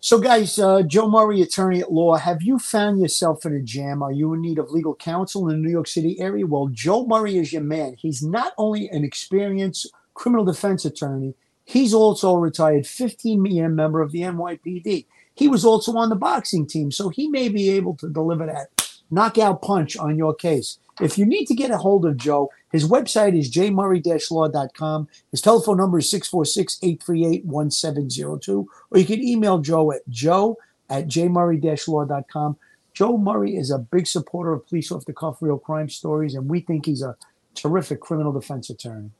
[0.00, 4.02] So, guys, uh, Joe Murray, attorney at law, have you found yourself in a jam?
[4.02, 6.46] Are you in need of legal counsel in the New York City area?
[6.46, 7.94] Well, Joe Murray is your man.
[7.98, 11.34] He's not only an experienced criminal defense attorney,
[11.64, 15.06] he's also a retired 15 year member of the NYPD.
[15.34, 18.68] He was also on the boxing team, so he may be able to deliver that
[19.10, 20.78] knockout punch on your case.
[21.00, 25.08] If you need to get a hold of Joe, his website is jmurray-law.com.
[25.30, 28.66] His telephone number is 646-838-1702.
[28.90, 30.56] Or you can email Joe at joe
[30.88, 32.56] at jmurray-law.com.
[32.94, 36.48] Joe Murray is a big supporter of police off the cuff real crime stories, and
[36.48, 37.14] we think he's a
[37.54, 39.10] terrific criminal defense attorney.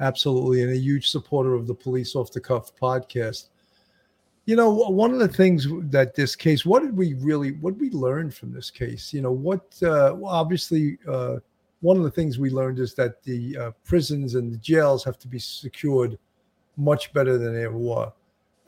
[0.00, 3.48] Absolutely, and a huge supporter of the Police Off the Cuff podcast.
[4.46, 7.90] You know, one of the things that this case, what did we really, what we
[7.90, 9.12] learn from this case?
[9.14, 11.36] You know, what, uh, obviously, uh,
[11.80, 15.18] one of the things we learned is that the uh, prisons and the jails have
[15.20, 16.18] to be secured
[16.76, 18.12] much better than they were.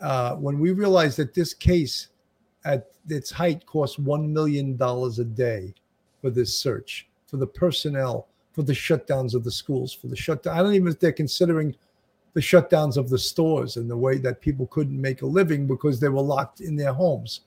[0.01, 2.09] Uh, when we realized that this case
[2.65, 5.75] at its height cost $1 million a day
[6.21, 10.59] for this search, for the personnel, for the shutdowns of the schools, for the shutdown.
[10.59, 11.77] I don't even if they're considering
[12.37, 15.99] the shutdowns of the stores and the way that people couldn't make a living because
[15.99, 17.41] they were locked in their homes.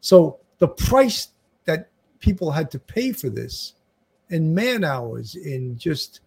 [0.00, 1.28] So the price
[1.64, 3.74] that people had to pay for this
[4.30, 6.22] in man hours, in just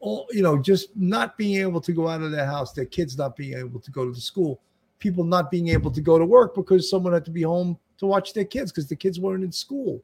[0.00, 3.16] all you know, just not being able to go out of their house, their kids
[3.16, 4.60] not being able to go to the school,
[4.98, 8.04] people not being able to go to work because someone had to be home to
[8.04, 10.02] watch their kids because the kids weren't in school.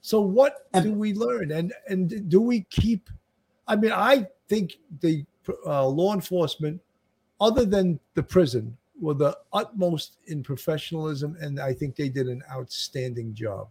[0.00, 3.10] So what do we learn, and and do we keep?
[3.66, 5.26] I mean, I think the
[5.66, 6.80] uh, law enforcement,
[7.40, 12.42] other than the prison, were the utmost in professionalism, and I think they did an
[12.50, 13.68] outstanding job.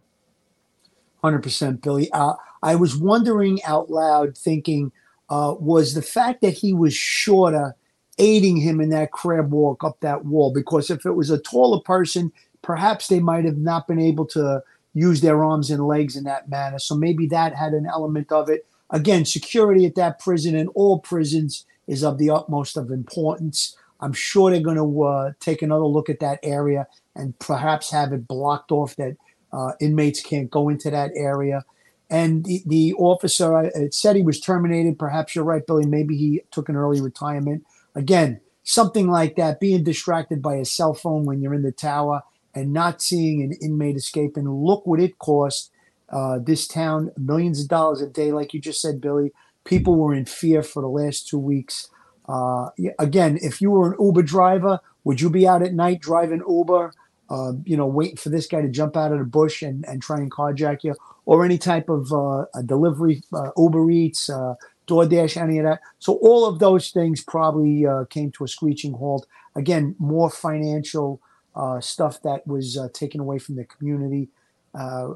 [1.22, 2.10] Hundred percent, Billy.
[2.12, 4.92] Uh, I was wondering out loud, thinking,
[5.28, 7.74] uh, was the fact that he was shorter
[8.18, 10.52] aiding him in that crab walk up that wall?
[10.52, 14.62] Because if it was a taller person, perhaps they might have not been able to
[14.94, 16.78] use their arms and legs in that manner.
[16.78, 18.66] So maybe that had an element of it.
[18.90, 23.76] Again, security at that prison and all prisons is of the utmost of importance.
[24.00, 26.86] I'm sure they're going to uh, take another look at that area
[27.16, 29.16] and perhaps have it blocked off that
[29.52, 31.64] uh, inmates can't go into that area.
[32.10, 34.98] And the, the officer, it said he was terminated.
[34.98, 35.84] Perhaps you're right, Billy.
[35.84, 37.66] Maybe he took an early retirement.
[37.94, 42.22] Again, something like that, being distracted by a cell phone when you're in the tower
[42.54, 44.36] and not seeing an inmate escape.
[44.36, 45.70] And look what it cost
[46.10, 49.32] uh, this town millions of dollars a day, like you just said, Billy.
[49.68, 51.90] People were in fear for the last two weeks.
[52.26, 56.42] Uh, again, if you were an Uber driver, would you be out at night driving
[56.48, 56.92] Uber?
[57.28, 60.00] Uh, you know, waiting for this guy to jump out of the bush and, and
[60.00, 60.94] try and carjack you,
[61.26, 64.54] or any type of uh, a delivery, uh, Uber Eats, uh,
[64.86, 65.80] DoorDash, any of that.
[65.98, 69.26] So all of those things probably uh, came to a screeching halt.
[69.54, 71.20] Again, more financial
[71.54, 74.30] uh, stuff that was taken away from the community.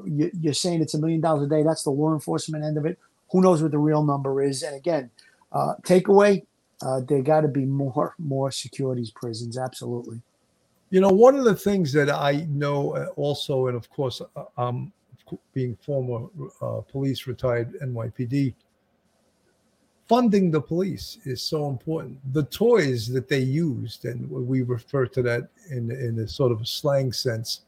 [0.05, 1.63] You, you're saying it's a million dollars a day.
[1.63, 2.99] That's the law enforcement end of it.
[3.33, 4.63] Who knows what the real number is?
[4.63, 5.11] And again,
[5.53, 6.43] takeaway:
[6.83, 9.57] uh, there got to be more more securities prisons.
[9.57, 10.21] Absolutely.
[10.89, 14.43] You know, one of the things that I know uh, also, and of course, uh,
[14.57, 14.93] um,
[15.53, 16.27] being former
[16.61, 18.53] uh, police retired NYPD,
[20.07, 22.19] funding the police is so important.
[22.33, 26.61] The toys that they used, and we refer to that in in a sort of
[26.61, 27.61] a slang sense,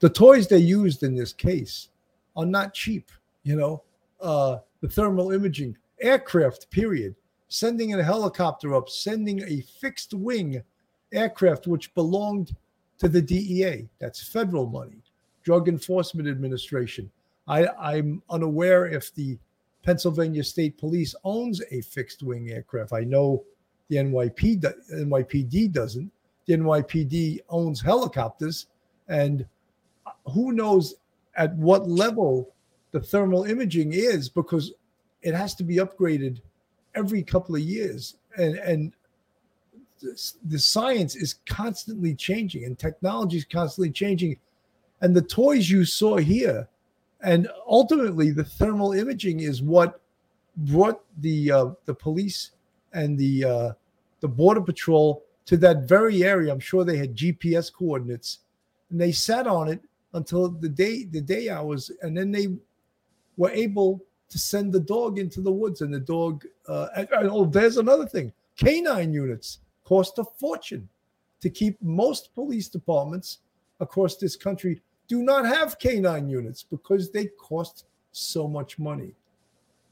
[0.00, 1.88] the toys they used in this case
[2.36, 3.10] are not cheap.
[3.42, 3.82] You know,
[4.20, 7.16] uh, the thermal imaging aircraft, period,
[7.48, 10.62] sending a helicopter up, sending a fixed wing
[11.10, 12.54] aircraft which belonged
[12.98, 13.88] to the DEA.
[13.98, 15.00] That's federal money,
[15.42, 17.10] Drug Enforcement Administration.
[17.48, 19.38] I, I'm unaware if the
[19.82, 22.92] Pennsylvania State Police owns a fixed wing aircraft.
[22.92, 23.42] I know
[23.88, 26.12] the NYPD, NYPD doesn't.
[26.44, 28.66] The NYPD owns helicopters,
[29.08, 29.46] and
[30.26, 30.96] who knows
[31.36, 32.50] at what level
[32.94, 34.72] the thermal imaging is because
[35.20, 36.40] it has to be upgraded
[36.94, 38.14] every couple of years.
[38.38, 38.92] And, and
[40.44, 44.36] the science is constantly changing and technology is constantly changing.
[45.00, 46.68] And the toys you saw here,
[47.20, 50.00] and ultimately the thermal imaging is what
[50.56, 52.52] brought the uh, the police
[52.92, 53.72] and the uh,
[54.20, 56.52] the border patrol to that very area.
[56.52, 58.38] I'm sure they had GPS coordinates,
[58.90, 59.80] and they sat on it
[60.12, 62.48] until the day the day hours, and then they
[63.36, 66.44] were able to send the dog into the woods, and the dog.
[66.68, 70.88] Uh, and, oh, there's another thing: canine units cost a fortune
[71.40, 73.38] to keep most police departments
[73.80, 79.12] across this country do not have canine units because they cost so much money.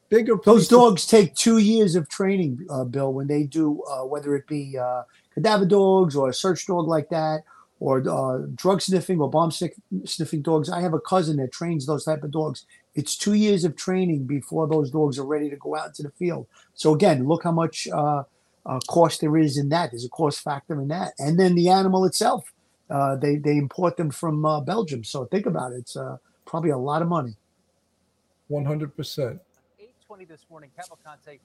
[0.08, 3.12] Bigger those dogs take two years of training, uh, Bill.
[3.12, 5.02] When they do, uh, whether it be uh,
[5.34, 7.44] cadaver dogs or a search dog like that,
[7.80, 10.70] or uh, drug sniffing or bomb sniffing dogs.
[10.70, 12.66] I have a cousin that trains those type of dogs.
[12.94, 16.10] It's two years of training before those dogs are ready to go out into the
[16.10, 16.46] field.
[16.74, 18.24] So again, look how much uh,
[18.66, 19.90] uh, cost there is in that.
[19.90, 22.52] There's a cost factor in that, and then the animal itself.
[22.90, 25.02] Uh, they they import them from uh, Belgium.
[25.04, 25.78] So think about it.
[25.78, 27.34] It's uh, probably a lot of money.
[28.48, 29.40] One hundred percent.
[29.80, 31.38] Eight twenty this morning, Cavalcante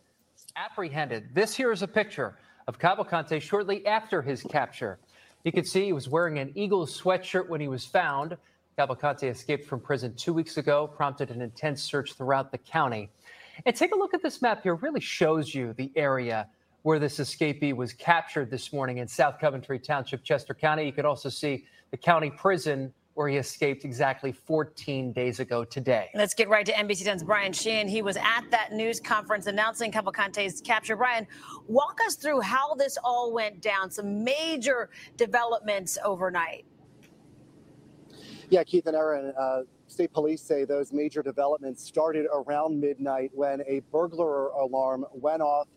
[0.58, 1.30] apprehended.
[1.34, 2.38] This here is a picture
[2.68, 5.00] of Cavalcante shortly after his capture.
[5.46, 8.36] You can see he was wearing an Eagles sweatshirt when he was found.
[8.78, 13.10] Cavalcante escaped from prison two weeks ago, prompted an intense search throughout the county.
[13.66, 14.76] And take a look at this map here.
[14.76, 16.48] It really shows you the area
[16.84, 20.86] where this escapee was captured this morning in South Coventry Township, Chester County.
[20.86, 26.12] You could also see the county prison where he escaped exactly 14 days ago today.
[26.14, 27.88] Let's get right to NBC 10's Brian Sheehan.
[27.88, 30.96] He was at that news conference announcing Cavalcante's capture.
[30.96, 31.26] Brian,
[31.66, 36.64] walk us through how this all went down, some major developments overnight.
[38.50, 43.62] Yeah, Keith and Erin, uh, state police say those major developments started around midnight when
[43.68, 45.68] a burglar alarm went off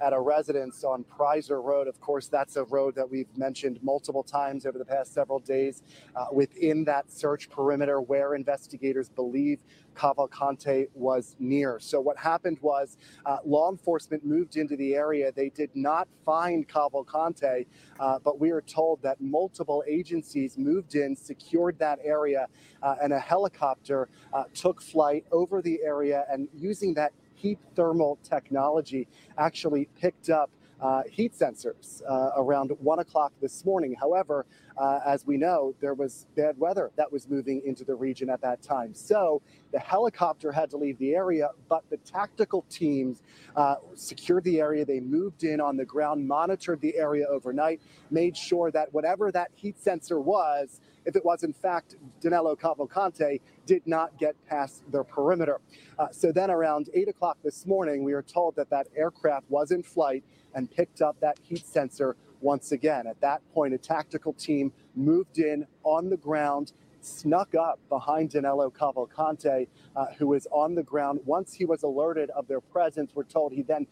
[0.00, 1.86] at a residence on Prizer Road.
[1.88, 5.82] Of course, that's a road that we've mentioned multiple times over the past several days
[6.16, 9.60] uh, within that search perimeter where investigators believe
[9.94, 11.78] Cavalcante was near.
[11.80, 12.96] So what happened was
[13.26, 15.32] uh, law enforcement moved into the area.
[15.32, 17.66] They did not find Cavalcante,
[17.98, 22.46] uh, but we are told that multiple agencies moved in, secured that area,
[22.82, 28.18] uh, and a helicopter uh, took flight over the area and using that heat thermal
[28.22, 33.94] technology actually picked up uh, heat sensors uh, around one o'clock this morning.
[33.98, 34.46] However,
[34.78, 38.40] uh, as we know, there was bad weather that was moving into the region at
[38.40, 38.94] that time.
[38.94, 43.22] So the helicopter had to leave the area, but the tactical teams
[43.56, 44.86] uh, secured the area.
[44.86, 47.80] They moved in on the ground, monitored the area overnight,
[48.10, 50.80] made sure that whatever that heat sensor was,
[51.10, 55.60] if it was in fact Danelo Cavalcante, did not get past their perimeter.
[55.98, 59.72] Uh, so then around 8 o'clock this morning, we were told that that aircraft was
[59.72, 60.22] in flight
[60.54, 63.06] and picked up that heat sensor once again.
[63.08, 68.72] At that point, a tactical team moved in on the ground, snuck up behind Danelo
[68.72, 71.20] Cavalcante, uh, who was on the ground.
[71.24, 73.86] Once he was alerted of their presence, we're told he then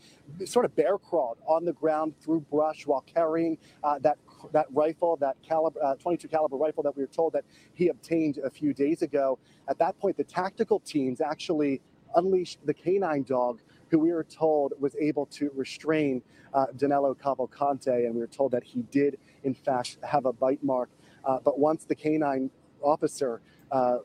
[0.44, 4.18] sort of bear crawled on the ground through brush while carrying uh, that
[4.52, 8.38] that rifle, that caliber, uh, 22 caliber rifle that we were told that he obtained
[8.38, 9.38] a few days ago.
[9.68, 11.80] At that point, the tactical teams actually
[12.14, 13.60] unleashed the canine dog
[13.90, 16.22] who we were told was able to restrain
[16.54, 20.62] uh, Danelo Cavalcante, and we were told that he did, in fact, have a bite
[20.62, 20.90] mark.
[21.24, 22.50] Uh, but once the canine
[22.82, 23.98] officer uh,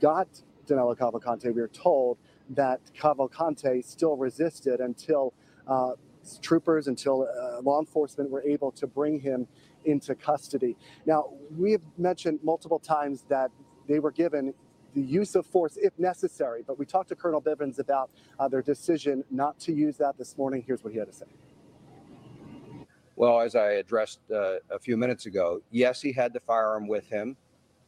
[0.00, 0.28] got
[0.66, 2.18] Danelo Cavalcante, we were told
[2.50, 5.32] that Cavalcante still resisted until
[5.66, 5.92] uh,
[6.42, 9.46] troopers, until uh, law enforcement were able to bring him
[9.84, 10.76] into custody.
[11.06, 13.50] Now, we have mentioned multiple times that
[13.88, 14.52] they were given
[14.94, 16.64] the use of force if necessary.
[16.66, 20.36] But we talked to Colonel Bivens about uh, their decision not to use that this
[20.36, 20.64] morning.
[20.66, 21.26] Here's what he had to say.
[23.14, 27.08] Well, as I addressed uh, a few minutes ago, yes, he had the firearm with
[27.08, 27.36] him.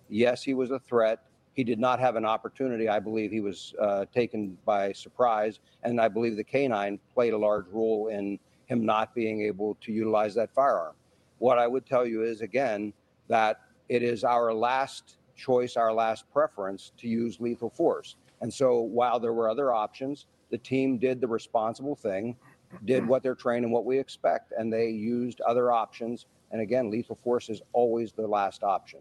[0.08, 1.20] Yes, he was a threat.
[1.58, 2.88] He did not have an opportunity.
[2.88, 5.58] I believe he was uh, taken by surprise.
[5.82, 9.90] And I believe the canine played a large role in him not being able to
[9.90, 10.94] utilize that firearm.
[11.38, 12.92] What I would tell you is, again,
[13.26, 18.14] that it is our last choice, our last preference to use lethal force.
[18.40, 22.36] And so while there were other options, the team did the responsible thing,
[22.84, 26.26] did what they're trained and what we expect, and they used other options.
[26.52, 29.00] And again, lethal force is always the last option.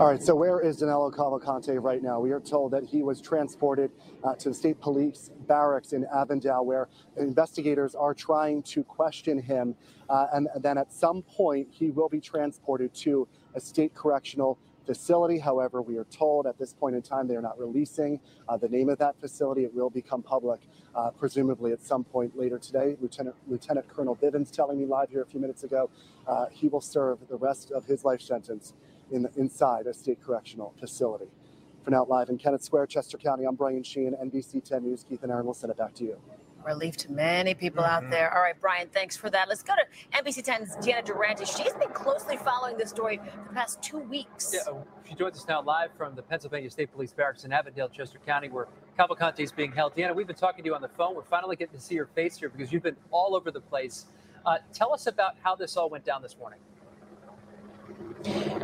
[0.00, 2.20] All right, so where is Danelo Cavalcante right now?
[2.20, 3.90] We are told that he was transported
[4.24, 6.88] uh, to the state police barracks in Avondale, where
[7.18, 9.74] investigators are trying to question him.
[10.08, 15.38] Uh, and then at some point, he will be transported to a state correctional facility.
[15.38, 18.70] However, we are told at this point in time they are not releasing uh, the
[18.70, 19.64] name of that facility.
[19.64, 20.60] It will become public,
[20.94, 22.96] uh, presumably at some point later today.
[23.02, 25.90] Lieutenant Lieutenant Colonel Bivens telling me live here a few minutes ago,
[26.26, 28.72] uh, he will serve the rest of his life sentence
[29.10, 31.26] in the, inside a state correctional facility.
[31.84, 35.04] For now, live in Kennett Square, Chester County, I'm Brian Sheehan, NBC 10 News.
[35.08, 36.16] Keith and Erin will send it back to you
[36.66, 38.04] relief to many people Mm-hmm.
[38.04, 38.34] out there.
[38.34, 39.48] All right, Brian, thanks for that.
[39.48, 41.46] Let's go to NBC 10's Deanna Durante.
[41.46, 44.52] She's been closely following this story for the past two weeks.
[44.54, 44.74] Yeah,
[45.08, 48.50] she joins us now live from the Pennsylvania State Police Barracks in Avondale, Chester County,
[48.50, 48.68] where
[48.98, 49.96] Cavalcante is being held.
[49.96, 51.14] Deanna, we've been talking to you on the phone.
[51.14, 54.04] We're finally getting to see your face here because you've been all over the place.
[54.44, 56.58] Uh, tell us about how this all went down this morning.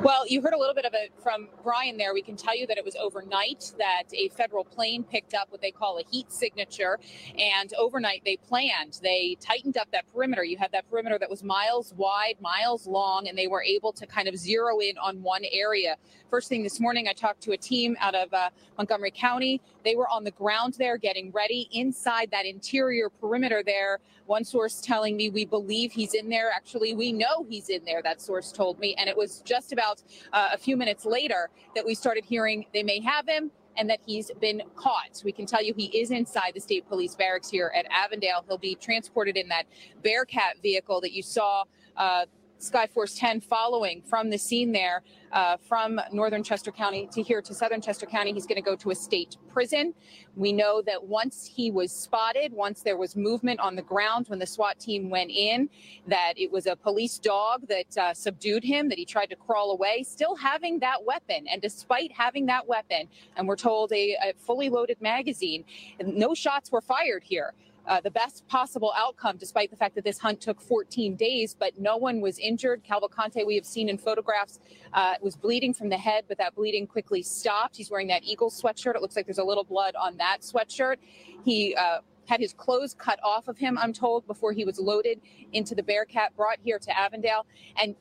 [0.03, 2.13] Well, you heard a little bit of it from Brian there.
[2.13, 5.63] We can tell you that it was overnight that a federal plane picked up what
[5.63, 7.01] they call a heat signature.
[7.39, 10.45] And overnight they planned, they tightened up that perimeter.
[10.45, 14.07] You had that perimeter that was miles wide, miles long, and they were able to
[14.07, 15.97] kind of zero in on one area.
[16.31, 19.63] First thing this morning, I talked to a team out of uh, Montgomery County.
[19.85, 24.01] They were on the ground there getting ready inside that interior perimeter there.
[24.27, 26.51] One source telling me we believe he's in there.
[26.55, 28.95] Actually, we know he's in there, that source told me.
[28.99, 29.86] And it was just about
[30.33, 34.01] uh, a few minutes later that we started hearing they may have him and that
[34.07, 35.21] he's been caught.
[35.25, 38.45] We can tell you he is inside the state police barracks here at Avondale.
[38.49, 39.65] He'll be transported in that
[40.03, 41.65] Bearcat vehicle that you saw.
[41.97, 42.27] Uh,
[42.61, 45.03] Skyforce 10 following from the scene there
[45.33, 48.33] uh, from northern Chester County to here to southern Chester County.
[48.33, 49.95] He's going to go to a state prison.
[50.35, 54.39] We know that once he was spotted, once there was movement on the ground, when
[54.39, 55.69] the SWAT team went in,
[56.07, 59.73] that it was a police dog that uh, subdued him, that he tried to crawl
[59.73, 61.47] away, still having that weapon.
[61.51, 65.65] And despite having that weapon, and we're told a, a fully loaded magazine,
[66.03, 67.53] no shots were fired here
[67.87, 71.79] uh, the best possible outcome, despite the fact that this hunt took 14 days, but
[71.79, 72.83] no one was injured.
[72.85, 74.59] Cavalcante, we have seen in photographs,
[74.93, 77.77] uh, was bleeding from the head, but that bleeding quickly stopped.
[77.77, 78.95] He's wearing that Eagle sweatshirt.
[78.95, 80.97] It looks like there's a little blood on that sweatshirt.
[81.45, 85.21] He uh, had his clothes cut off of him, I'm told, before he was loaded
[85.53, 87.47] into the Bearcat, brought here to Avondale.
[87.81, 87.95] And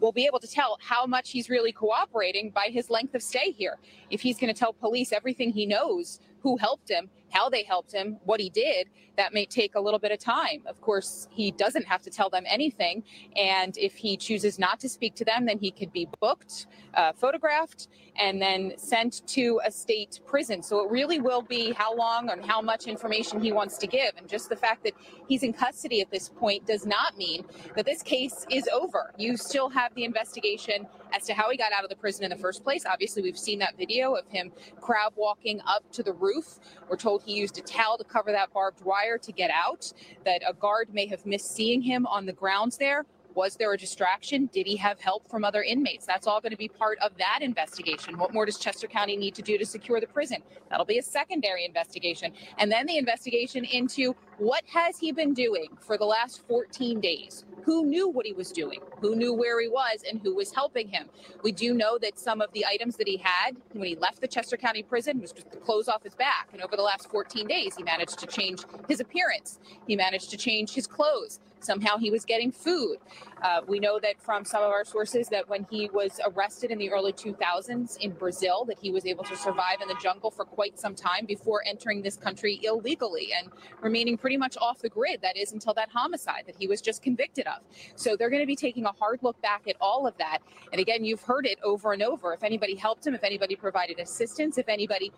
[0.00, 3.50] we'll be able to tell how much he's really cooperating by his length of stay
[3.52, 3.78] here.
[4.10, 7.92] If he's going to tell police everything he knows, who helped him, how they helped
[7.92, 10.62] him, what he did, that may take a little bit of time.
[10.66, 13.04] Of course, he doesn't have to tell them anything.
[13.36, 17.12] And if he chooses not to speak to them, then he could be booked, uh,
[17.12, 20.62] photographed, and then sent to a state prison.
[20.62, 24.12] So it really will be how long and how much information he wants to give.
[24.16, 24.92] And just the fact that
[25.28, 27.44] he's in custody at this point does not mean
[27.74, 29.12] that this case is over.
[29.16, 32.30] You still have the investigation as to how he got out of the prison in
[32.30, 32.84] the first place.
[32.86, 36.58] Obviously, we've seen that video of him crab walking up to the roof.
[36.88, 39.92] We're told he used a towel to cover that barbed wire to get out,
[40.24, 43.04] that a guard may have missed seeing him on the grounds there.
[43.34, 44.50] Was there a distraction?
[44.52, 46.04] Did he have help from other inmates?
[46.04, 48.18] That's all going to be part of that investigation.
[48.18, 50.42] What more does Chester County need to do to secure the prison?
[50.68, 52.32] That'll be a secondary investigation.
[52.58, 57.44] And then the investigation into what has he been doing for the last 14 days?
[57.64, 58.80] Who knew what he was doing?
[59.00, 61.08] Who knew where he was and who was helping him?
[61.42, 64.28] We do know that some of the items that he had when he left the
[64.28, 66.48] Chester County prison was just the clothes off his back.
[66.52, 69.60] And over the last 14 days, he managed to change his appearance.
[69.86, 71.38] He managed to change his clothes.
[71.62, 72.98] Somehow he was getting food.
[73.42, 76.78] Uh, we know that from some of our sources that when he was arrested in
[76.78, 80.44] the early 2000s in Brazil, that he was able to survive in the jungle for
[80.44, 85.20] quite some time before entering this country illegally and remaining pretty much off the grid.
[85.22, 87.62] That is until that homicide that he was just convicted of.
[87.96, 90.38] So they're going to be taking a hard look back at all of that.
[90.72, 92.32] And again, you've heard it over and over.
[92.34, 95.12] If anybody helped him, if anybody provided assistance, if anybody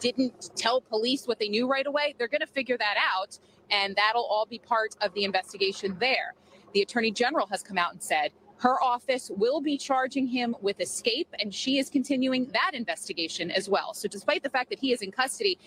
[0.00, 3.38] didn't tell police what they knew right away, they're going to figure that out.
[3.70, 6.34] And that'll all be part of the investigation there.
[6.74, 10.80] The attorney general has come out and said her office will be charging him with
[10.80, 13.94] escape, and she is continuing that investigation as well.
[13.94, 15.58] So, despite the fact that he is in custody,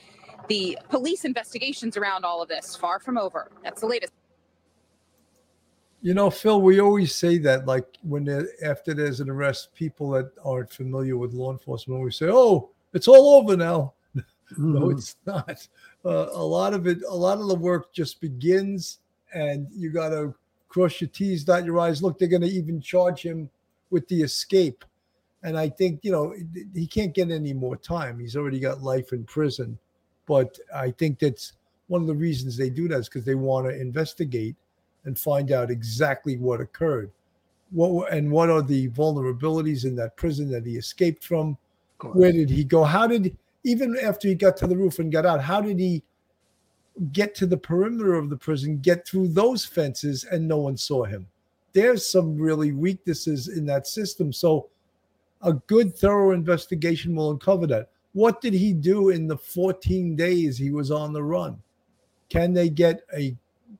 [0.47, 3.49] the police investigations around all of this far from over.
[3.63, 4.13] That's the latest.
[6.01, 10.11] You know, Phil, we always say that, like when there, after there's an arrest, people
[10.11, 13.93] that aren't familiar with law enforcement, we say, "Oh, it's all over now."
[14.57, 14.91] no, Mhm.
[14.97, 15.67] it's not.
[16.05, 18.99] Uh, a lot of it, a lot of the work just begins,
[19.33, 20.33] and you got to
[20.67, 22.03] cross your T's, dot your I's.
[22.03, 23.49] Look, they're going to even charge him
[23.89, 24.83] with the escape,
[25.43, 26.35] and I think you know
[26.73, 28.19] he can't get any more time.
[28.19, 29.77] He's already got life in prison,
[30.25, 31.53] but I think that's
[31.87, 34.55] one of the reasons they do that is because they want to investigate
[35.05, 37.11] and find out exactly what occurred.
[37.71, 41.57] What were- and what are the vulnerabilities in that prison that he escaped from?
[42.13, 42.83] Where did he go?
[42.83, 45.41] How did even after he got to the roof and got out?
[45.41, 46.03] How did he
[47.11, 51.03] get to the perimeter of the prison, get through those fences, and no one saw
[51.03, 51.27] him?
[51.73, 54.31] There's some really weaknesses in that system.
[54.31, 54.69] So,
[55.41, 57.89] a good, thorough investigation will uncover that.
[58.13, 61.61] What did he do in the 14 days he was on the run?
[62.29, 63.35] Can they get a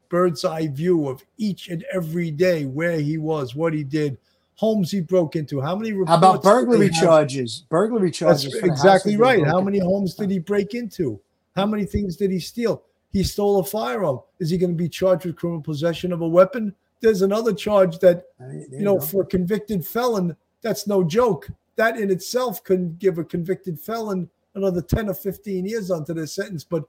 [0.10, 4.18] bird's eye view of each and every day where he was, what he did,
[4.64, 7.65] homes he broke into, how many How about reports did they burglary charges?
[7.69, 8.53] Burglary charges.
[8.53, 9.45] That's exactly right.
[9.45, 11.19] How many homes did he break into?
[11.56, 12.81] How many things did he steal?
[13.11, 14.22] He stole a firearm.
[14.40, 16.73] Is he going to be charged with criminal possession of a weapon?
[17.02, 18.27] There's another charge that,
[18.72, 21.49] you know, for a convicted felon, that's no joke.
[21.76, 26.27] That in itself can give a convicted felon another 10 or 15 years onto their
[26.27, 26.85] sentence, but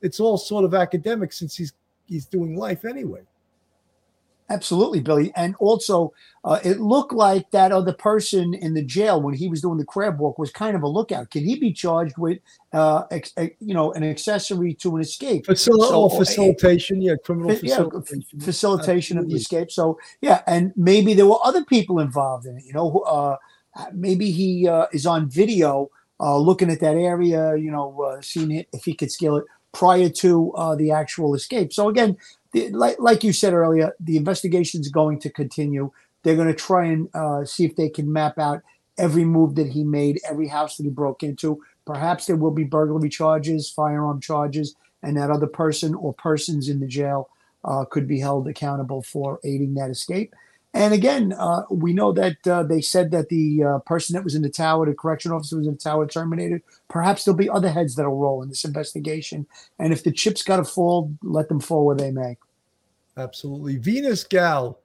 [0.00, 1.72] it's all sort of academic since he's
[2.06, 3.20] he's doing life anyway.
[4.50, 5.30] Absolutely, Billy.
[5.36, 6.12] And also,
[6.44, 9.84] uh, it looked like that other person in the jail when he was doing the
[9.84, 11.30] crab walk was kind of a lookout.
[11.30, 12.38] Can he be charged with,
[12.72, 15.46] uh, ex- eh, you know, an accessory to an escape?
[15.46, 18.40] Facil- So, oh, facilitation, yeah, criminal Fa- yeah, facilitation.
[18.40, 19.70] facilitation of the escape.
[19.70, 22.64] So yeah, and maybe there were other people involved in it.
[22.64, 23.36] You know, uh,
[23.92, 27.54] maybe he uh, is on video uh, looking at that area.
[27.56, 31.34] You know, uh, seeing it, if he could scale it prior to uh, the actual
[31.34, 31.74] escape.
[31.74, 32.16] So again,
[32.70, 35.90] like like you said earlier, the investigation is going to continue.
[36.22, 38.62] They're going to try and uh, see if they can map out
[38.98, 41.62] every move that he made, every house that he broke into.
[41.86, 46.80] Perhaps there will be burglary charges, firearm charges, and that other person or persons in
[46.80, 47.30] the jail
[47.64, 50.34] uh, could be held accountable for aiding that escape.
[50.74, 54.34] And again, uh, we know that uh, they said that the uh, person that was
[54.34, 56.62] in the tower, the correction officer was in the tower, terminated.
[56.88, 59.46] Perhaps there'll be other heads that'll roll in this investigation.
[59.78, 62.36] And if the chips got to fall, let them fall where they may.
[63.18, 63.76] Absolutely.
[63.76, 64.78] Venus Gal,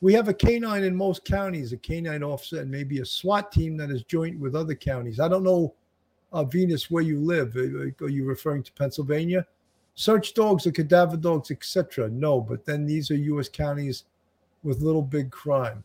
[0.00, 3.76] we have a canine in most counties, a canine officer, and maybe a SWAT team
[3.76, 5.20] that is joint with other counties.
[5.20, 5.74] I don't know,
[6.32, 7.54] uh, Venus, where you live.
[7.56, 9.46] Are you referring to Pennsylvania?
[9.94, 12.08] Search dogs or cadaver dogs, etc.
[12.08, 13.48] No, but then these are U.S.
[13.48, 14.04] counties
[14.62, 15.84] with little big crime.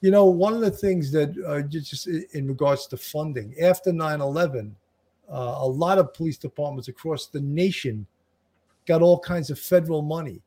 [0.00, 4.20] You know, one of the things that uh, just in regards to funding after 9
[4.20, 4.76] 11,
[5.30, 8.06] uh, a lot of police departments across the nation
[8.86, 10.40] got all kinds of federal money,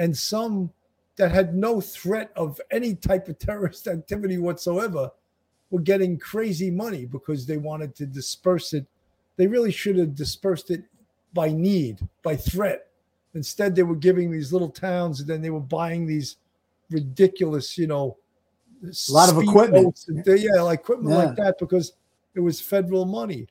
[0.00, 0.72] and some
[1.16, 5.10] that had no threat of any type of terrorist activity whatsoever
[5.70, 8.86] were getting crazy money because they wanted to disperse it.
[9.36, 10.82] They really should have dispersed it
[11.34, 12.86] by need, by threat.
[13.34, 16.36] Instead, they were giving these little towns, and then they were buying these
[16.90, 18.16] ridiculous, you know,
[18.82, 20.04] A lot of equipment.
[20.24, 21.24] they- yeah, like equipment Yeah.
[21.26, 21.92] like that because
[22.34, 23.46] it was federal money.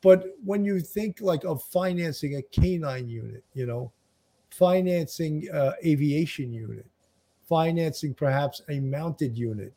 [0.00, 3.92] But when you think like of financing a canine unit, you know,
[4.58, 6.86] financing uh, aviation unit,
[7.48, 9.72] financing perhaps a mounted unit,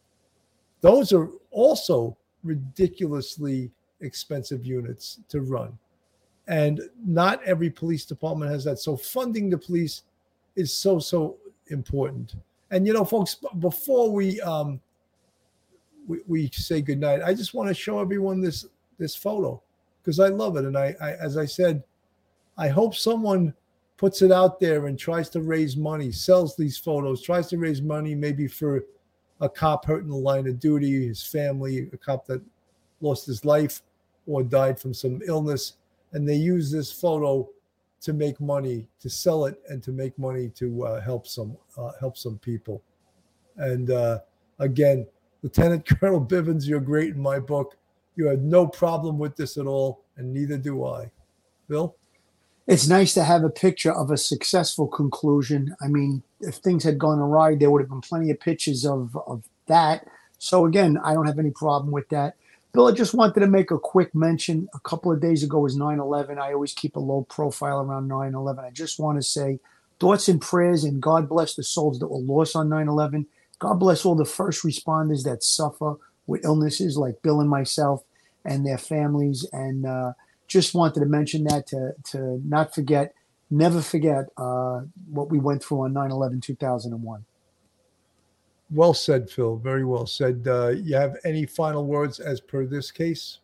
[0.81, 5.77] those are also ridiculously expensive units to run.
[6.47, 8.79] And not every police department has that.
[8.79, 10.03] So funding the police
[10.55, 11.37] is so, so
[11.67, 12.35] important.
[12.71, 14.79] And you know, folks, before we um
[16.07, 18.65] we, we say goodnight, I just want to show everyone this
[18.97, 19.61] this photo
[20.01, 20.65] because I love it.
[20.65, 21.83] And I, I as I said,
[22.57, 23.53] I hope someone
[23.99, 27.81] puts it out there and tries to raise money, sells these photos, tries to raise
[27.81, 28.85] money maybe for
[29.41, 32.41] a cop hurt in the line of duty, his family, a cop that
[33.01, 33.81] lost his life
[34.25, 35.73] or died from some illness,
[36.13, 37.49] and they use this photo
[37.99, 41.91] to make money, to sell it, and to make money to uh, help some uh,
[41.99, 42.81] help some people.
[43.57, 44.19] And uh,
[44.59, 45.05] again,
[45.43, 47.75] Lieutenant Colonel Bivens, you're great in my book.
[48.15, 51.11] You had no problem with this at all, and neither do I.
[51.67, 51.98] Bill.
[52.69, 55.75] It's nice to have a picture of a successful conclusion.
[55.81, 59.17] I mean, if things had gone awry, there would have been plenty of pictures of,
[59.25, 60.05] of that.
[60.37, 62.35] So, again, I don't have any problem with that.
[62.71, 64.69] Bill, I just wanted to make a quick mention.
[64.75, 66.37] A couple of days ago was 9 11.
[66.37, 68.63] I always keep a low profile around 9 11.
[68.63, 69.59] I just want to say
[69.99, 73.25] thoughts and prayers, and God bless the souls that were lost on 9 11.
[73.57, 75.95] God bless all the first responders that suffer
[76.27, 78.03] with illnesses like Bill and myself
[78.45, 79.43] and their families.
[79.51, 80.13] And uh,
[80.49, 83.13] just wanted to mention that to, to not forget,
[83.49, 87.25] never forget uh, what we went through on 9 11 2001.
[88.71, 89.57] Well said, Phil.
[89.57, 90.45] Very well said.
[90.47, 93.39] Uh, you have any final words as per this case?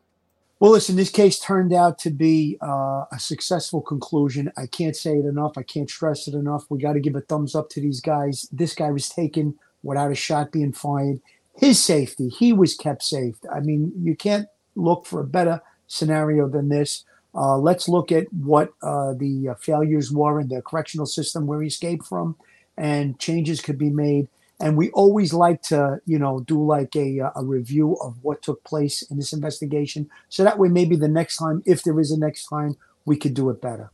[0.59, 4.51] Well, listen, this case turned out to be uh, a successful conclusion.
[4.57, 5.57] I can't say it enough.
[5.57, 6.65] I can't stress it enough.
[6.69, 8.47] We got to give a thumbs up to these guys.
[8.51, 11.21] This guy was taken without a shot being fired.
[11.57, 13.35] His safety, he was kept safe.
[13.53, 17.03] I mean, you can't look for a better scenario than this.
[17.33, 21.61] Uh, let's look at what uh, the uh, failures were in the correctional system where
[21.61, 22.35] he escaped from,
[22.77, 24.27] and changes could be made.
[24.61, 28.63] And we always like to, you know, do like a, a review of what took
[28.63, 30.09] place in this investigation.
[30.29, 33.33] So that way, maybe the next time, if there is a next time, we could
[33.33, 33.91] do it better.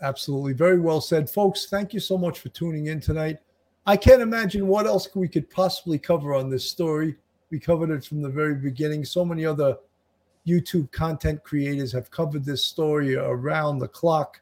[0.00, 0.52] Absolutely.
[0.52, 1.28] Very well said.
[1.28, 3.38] Folks, thank you so much for tuning in tonight.
[3.84, 7.16] I can't imagine what else we could possibly cover on this story.
[7.50, 9.04] We covered it from the very beginning.
[9.04, 9.76] So many other
[10.46, 14.40] YouTube content creators have covered this story around the clock.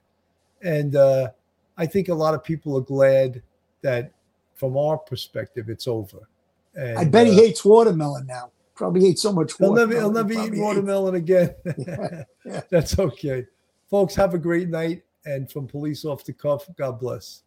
[0.63, 1.31] And uh,
[1.77, 3.43] I think a lot of people are glad
[3.83, 4.13] that
[4.55, 6.29] from our perspective, it's over.
[6.75, 8.51] And, I bet he uh, hates watermelon now.
[8.75, 10.03] Probably hates so much He'll never, watermelon.
[10.03, 11.55] he'll never he eat probably hates- watermelon again.
[12.47, 12.61] yeah.
[12.71, 13.47] That's okay.
[13.91, 15.03] Folks, have a great night.
[15.27, 17.43] And from Police Off the Cuff, God bless.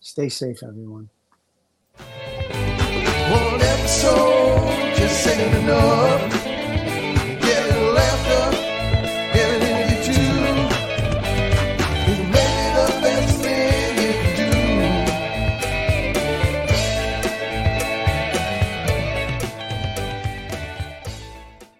[0.00, 1.08] Stay safe, everyone.
[1.96, 6.37] One episode just ain't enough.